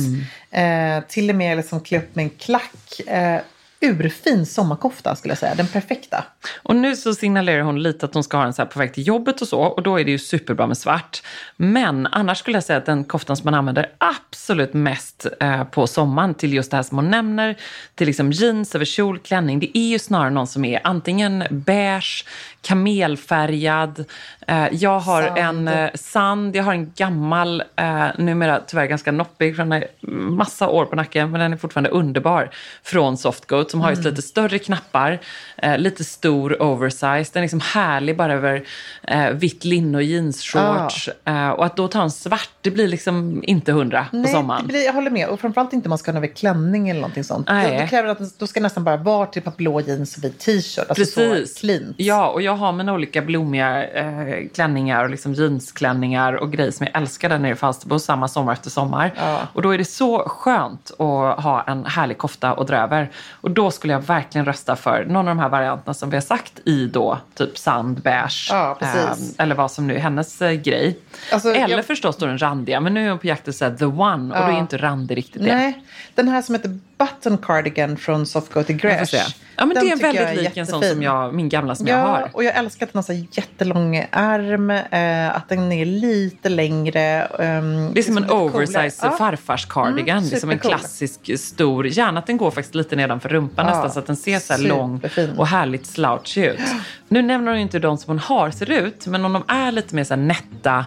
Mm. 0.51 0.97
Eh, 0.97 1.03
till 1.07 1.29
och 1.29 1.35
med 1.35 1.57
liksom, 1.57 1.79
klä 1.81 1.97
upp 1.97 2.15
med 2.15 2.23
en 2.23 2.29
klack. 2.29 2.99
Eh, 3.07 3.39
urfin 3.81 4.45
sommarkofta 4.45 5.15
skulle 5.15 5.31
jag 5.31 5.37
säga. 5.37 5.55
Den 5.55 5.67
perfekta. 5.67 6.23
Och 6.63 6.75
nu 6.75 6.95
så 6.95 7.13
signalerar 7.13 7.61
hon 7.61 7.83
lite 7.83 8.05
att 8.05 8.13
hon 8.13 8.23
ska 8.23 8.37
ha 8.37 8.43
den 8.43 8.53
så 8.53 8.61
här 8.61 8.69
på 8.69 8.79
väg 8.79 8.93
till 8.93 9.07
jobbet 9.07 9.41
och 9.41 9.47
så. 9.47 9.61
Och 9.61 9.83
då 9.83 9.99
är 9.99 10.05
det 10.05 10.11
ju 10.11 10.19
superbra 10.19 10.67
med 10.67 10.77
svart. 10.77 11.23
Men 11.55 12.07
annars 12.07 12.37
skulle 12.37 12.57
jag 12.57 12.63
säga 12.63 12.77
att 12.77 12.85
den 12.85 13.03
koftan 13.03 13.37
som 13.37 13.45
man 13.45 13.53
använder 13.53 13.91
absolut 13.97 14.73
mest 14.73 15.27
eh, 15.39 15.63
på 15.63 15.87
sommaren 15.87 16.33
till 16.33 16.53
just 16.53 16.71
det 16.71 16.77
här 16.77 16.83
som 16.83 16.97
hon 16.97 17.09
nämner. 17.11 17.55
Till 17.95 18.07
liksom 18.07 18.31
jeans 18.31 18.75
över 18.75 18.85
kjol, 18.85 19.19
klänning. 19.19 19.59
Det 19.59 19.77
är 19.77 19.87
ju 19.87 19.99
snarare 19.99 20.29
någon 20.29 20.47
som 20.47 20.65
är 20.65 20.81
antingen 20.83 21.43
beige, 21.49 22.25
kamelfärgad. 22.61 24.05
Eh, 24.47 24.67
jag 24.71 24.99
har 24.99 25.23
Sand. 25.23 25.37
en 25.37 25.67
eh, 25.67 25.89
sand, 25.93 26.55
jag 26.55 26.63
har 26.63 26.73
en 26.73 26.91
gammal, 26.95 27.63
eh, 27.75 28.07
numera 28.17 28.61
tyvärr 28.67 28.85
ganska 28.85 29.11
noppig, 29.11 29.57
har 29.57 29.87
massa 30.31 30.67
år 30.67 30.85
på 30.85 30.95
nacken, 30.95 31.31
men 31.31 31.39
den 31.41 31.53
är 31.53 31.57
fortfarande 31.57 31.89
underbar. 31.89 32.49
Från 32.83 33.17
Softgoat 33.17 33.64
som 33.71 33.81
har 33.81 33.89
just 33.89 34.03
lite 34.03 34.21
större 34.21 34.59
knappar, 34.59 35.19
eh, 35.57 35.77
lite 35.77 36.03
stor 36.03 36.61
oversize. 36.61 37.31
Den 37.33 37.39
är 37.39 37.41
liksom 37.41 37.61
härlig 37.61 38.17
bara 38.17 38.33
över 38.33 38.63
eh, 39.03 39.29
vitt 39.29 39.65
linne 39.65 39.97
och 39.97 40.03
jeansshorts. 40.03 41.09
Eh, 41.25 41.49
och 41.49 41.65
att 41.65 41.75
då 41.75 41.87
ta 41.87 42.01
en 42.01 42.11
svart, 42.11 42.49
det 42.61 42.71
blir 42.71 42.87
liksom 42.87 43.43
inte 43.43 43.71
hundra 43.71 44.05
på 44.11 44.17
Nej, 44.17 44.31
sommaren. 44.31 44.61
det 44.61 44.67
blir, 44.67 44.85
jag 44.85 44.93
håller 44.93 45.11
med. 45.11 45.27
Och 45.27 45.39
framförallt 45.39 45.73
inte 45.73 45.87
om 45.87 45.89
man 45.89 45.97
ska 45.97 46.11
ha 46.11 46.13
den 46.13 46.23
över 46.23 46.35
klänning 46.35 46.89
eller 46.89 47.01
någonting 47.01 47.23
sånt. 47.23 47.47
Nej. 47.49 47.81
Då, 47.81 47.87
kräver 47.87 48.09
att 48.09 48.39
då 48.39 48.47
ska 48.47 48.59
nästan 48.59 48.83
bara 48.83 48.97
vara 48.97 49.25
par 49.25 49.57
blå 49.57 49.81
jeans 49.81 50.17
och 50.17 50.23
vit 50.23 50.39
t-shirt. 50.39 50.89
Alltså 50.89 51.21
Precis. 51.21 51.63
Ja, 51.97 52.27
och 52.27 52.41
jag 52.41 52.55
har 52.55 52.71
mina 52.71 52.93
olika 52.93 53.21
blommiga 53.21 53.89
eh, 53.89 54.47
klänningar 54.53 55.03
och 55.03 55.09
liksom 55.09 55.33
jeansklänningar 55.33 56.33
och 56.33 56.51
grejer 56.51 56.71
som 56.71 56.87
jag 56.91 57.01
älskar 57.01 57.29
där 57.29 57.39
nere 57.39 57.51
i 57.51 57.55
Falsterbo 57.55 57.99
samma 57.99 58.27
sommar 58.27 58.53
efter 58.53 58.69
sommar. 58.69 59.13
Ja. 59.17 59.39
Och 59.53 59.61
då 59.61 59.69
är 59.69 59.77
det 59.77 59.85
så 59.85 60.19
skönt 60.19 60.91
att 60.91 61.43
ha 61.43 61.63
en 61.67 61.85
härlig 61.85 62.17
kofta 62.17 62.51
att 62.51 62.67
dra 62.67 62.77
över. 62.77 63.11
Och 63.31 63.51
då 63.55 63.71
skulle 63.71 63.93
jag 63.93 63.99
verkligen 63.99 64.45
rösta 64.45 64.75
för 64.75 65.05
någon 65.05 65.17
av 65.17 65.25
de 65.35 65.39
här 65.39 65.49
varianterna 65.49 65.93
som 65.93 66.09
vi 66.09 66.15
har 66.15 66.21
sagt 66.21 66.59
i 66.65 66.87
då 66.87 67.17
typ 67.35 67.57
sand, 67.57 68.01
beige, 68.01 68.47
Ja, 68.51 68.77
eh, 68.81 69.11
eller 69.37 69.55
vad 69.55 69.71
som 69.71 69.87
nu 69.87 69.95
är 69.95 69.99
hennes 69.99 70.41
eh, 70.41 70.51
grej. 70.51 70.99
Alltså, 71.31 71.49
eller 71.53 71.75
jag- 71.75 71.85
förstås 71.85 72.17
då 72.17 72.25
den 72.25 72.37
randiga, 72.41 72.79
men 72.79 72.93
nu 72.93 73.05
är 73.05 73.09
hon 73.09 73.19
på 73.19 73.27
jakt 73.27 73.47
efter 73.47 73.75
the 73.75 73.85
one 73.85 74.33
och 74.35 74.41
då 74.41 74.47
är 74.47 74.51
Ja. 74.51 74.59
inte 74.59 74.77
randig 74.77 75.17
riktigt 75.17 75.43
det. 75.43 75.55
Nej, 75.55 75.83
den 76.15 76.27
här 76.27 76.41
som 76.41 76.55
heter 76.55 76.79
Button 76.97 77.37
Cardigan 77.37 77.97
från 77.97 78.21
i 78.23 78.25
Jag 78.33 78.43
får 78.47 78.63
Gresh. 78.73 79.15
Ja, 79.57 79.65
men 79.65 79.75
den 79.75 79.85
det 79.85 79.91
är 79.91 80.13
jag 80.13 80.13
väldigt 80.13 80.43
lik 80.43 80.57
en 80.57 80.67
sån 80.67 80.83
som 80.83 81.03
jag, 81.03 81.33
min 81.33 81.49
gamla 81.49 81.75
som 81.75 81.87
jag 81.87 81.99
Ja, 81.99 82.03
har. 82.05 82.29
och 82.33 82.43
jag 82.43 82.55
älskar 82.55 82.85
att 82.85 82.93
den 82.93 82.97
har 82.97 83.03
så 83.03 83.25
jättelång 83.31 84.07
ärm, 84.11 84.69
eh, 84.69 85.35
att 85.35 85.49
den 85.49 85.71
är 85.71 85.85
lite 85.85 86.49
längre. 86.49 87.01
ehm, 87.39 87.93
Det 87.93 87.99
är 87.99 88.03
som 88.03 88.17
en 88.17 88.23
lite 88.23 88.33
coolare. 88.35 88.55
oversize 88.55 88.99
Ja. 89.05 89.11
farfars 89.11 89.65
cardigan. 89.65 90.17
Mm, 90.17 90.29
det 90.29 90.35
är 90.35 90.39
som 90.39 90.49
en 90.49 90.59
klassisk 90.59 91.39
stor, 91.39 91.87
gärna 91.87 92.19
att 92.19 92.27
den 92.27 92.37
går 92.37 92.51
faktiskt 92.51 92.75
lite 92.75 92.95
nedanför 92.95 93.29
rumpan 93.29 93.65
Ja, 93.65 93.71
nästan 93.73 93.91
så 93.91 93.99
att 93.99 94.07
den 94.07 94.15
ser 94.15 94.39
så 94.39 94.53
här 94.53 94.59
lång 94.59 95.01
och 95.37 95.47
härligt 95.47 95.85
slouchy 95.85 96.45
ut. 96.45 96.59
Nu 97.07 97.21
nämner 97.21 97.51
hon 97.51 97.55
ju 97.57 97.61
inte 97.61 97.79
de 97.79 97.97
som 97.97 98.09
hon 98.11 98.19
har 98.19 98.51
ser 98.51 98.71
ut, 98.71 99.07
men 99.07 99.25
om 99.25 99.33
de 99.33 99.43
är 99.47 99.71
lite 99.71 99.95
mer 99.95 100.03
så 100.03 100.13
här 100.13 100.21
nätta, 100.21 100.85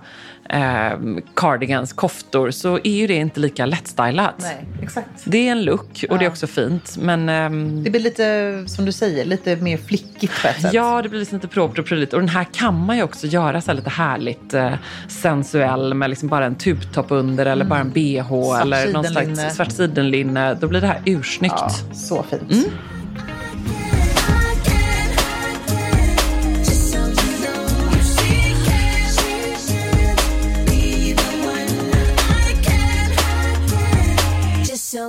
eh, 0.48 0.98
cardigans, 1.34 1.92
koftor 1.92 2.50
så 2.50 2.74
är 2.84 2.90
ju 2.96 3.06
det 3.06 3.14
inte 3.14 3.40
lika 3.40 3.66
lättstylat. 3.66 4.34
Nej, 4.38 4.64
exakt. 4.82 5.08
Det 5.24 5.48
är 5.48 5.52
en 5.52 5.64
look 5.64 6.04
och 6.10 6.18
det 6.18 6.24
är 6.24 6.28
också 6.28 6.46
fint. 6.46 6.96
Men 7.00 7.28
ehm, 7.28 7.84
Det 7.84 7.90
blir 7.90 8.00
lite, 8.00 8.64
som 8.66 8.84
du 8.84 8.92
säger, 8.92 9.24
lite 9.24 9.56
mer 9.56 9.76
flickigt 9.76 10.42
på 10.42 10.48
ett 10.48 10.62
sätt. 10.62 10.72
Ja, 10.72 11.02
det 11.02 11.08
blir 11.08 11.20
liksom 11.20 11.36
lite 11.36 11.48
propert 11.48 11.78
och 11.78 11.86
prydligt. 11.86 12.12
Och 12.12 12.20
den 12.20 12.28
här 12.28 12.44
kan 12.52 12.84
man 12.86 12.96
ju 12.96 13.02
också 13.02 13.26
göra 13.26 13.60
så 13.60 13.70
här 13.70 13.76
lite 13.76 13.90
härligt 13.90 14.54
eh, 14.54 14.72
sensuell 15.08 15.94
med 15.94 16.10
liksom 16.10 16.28
bara 16.28 16.46
en 16.46 16.54
tubtopp 16.54 17.06
under 17.10 17.46
eller 17.46 17.64
bara 17.64 17.80
en 17.80 17.90
bh 17.90 18.28
Svart 18.28 18.62
eller 18.62 18.92
någon 18.92 19.04
sidenlinne. 19.04 19.36
slags 19.36 19.56
svart 19.56 19.72
sidenlinne. 19.72 20.54
Då 20.54 20.68
blir 20.68 20.80
det 20.80 20.86
här 20.86 21.02
ursnyggt. 21.04 21.54
Ja, 21.58 21.70
så 21.94 22.22
fint. 22.22 22.52
Mm. 22.52 22.64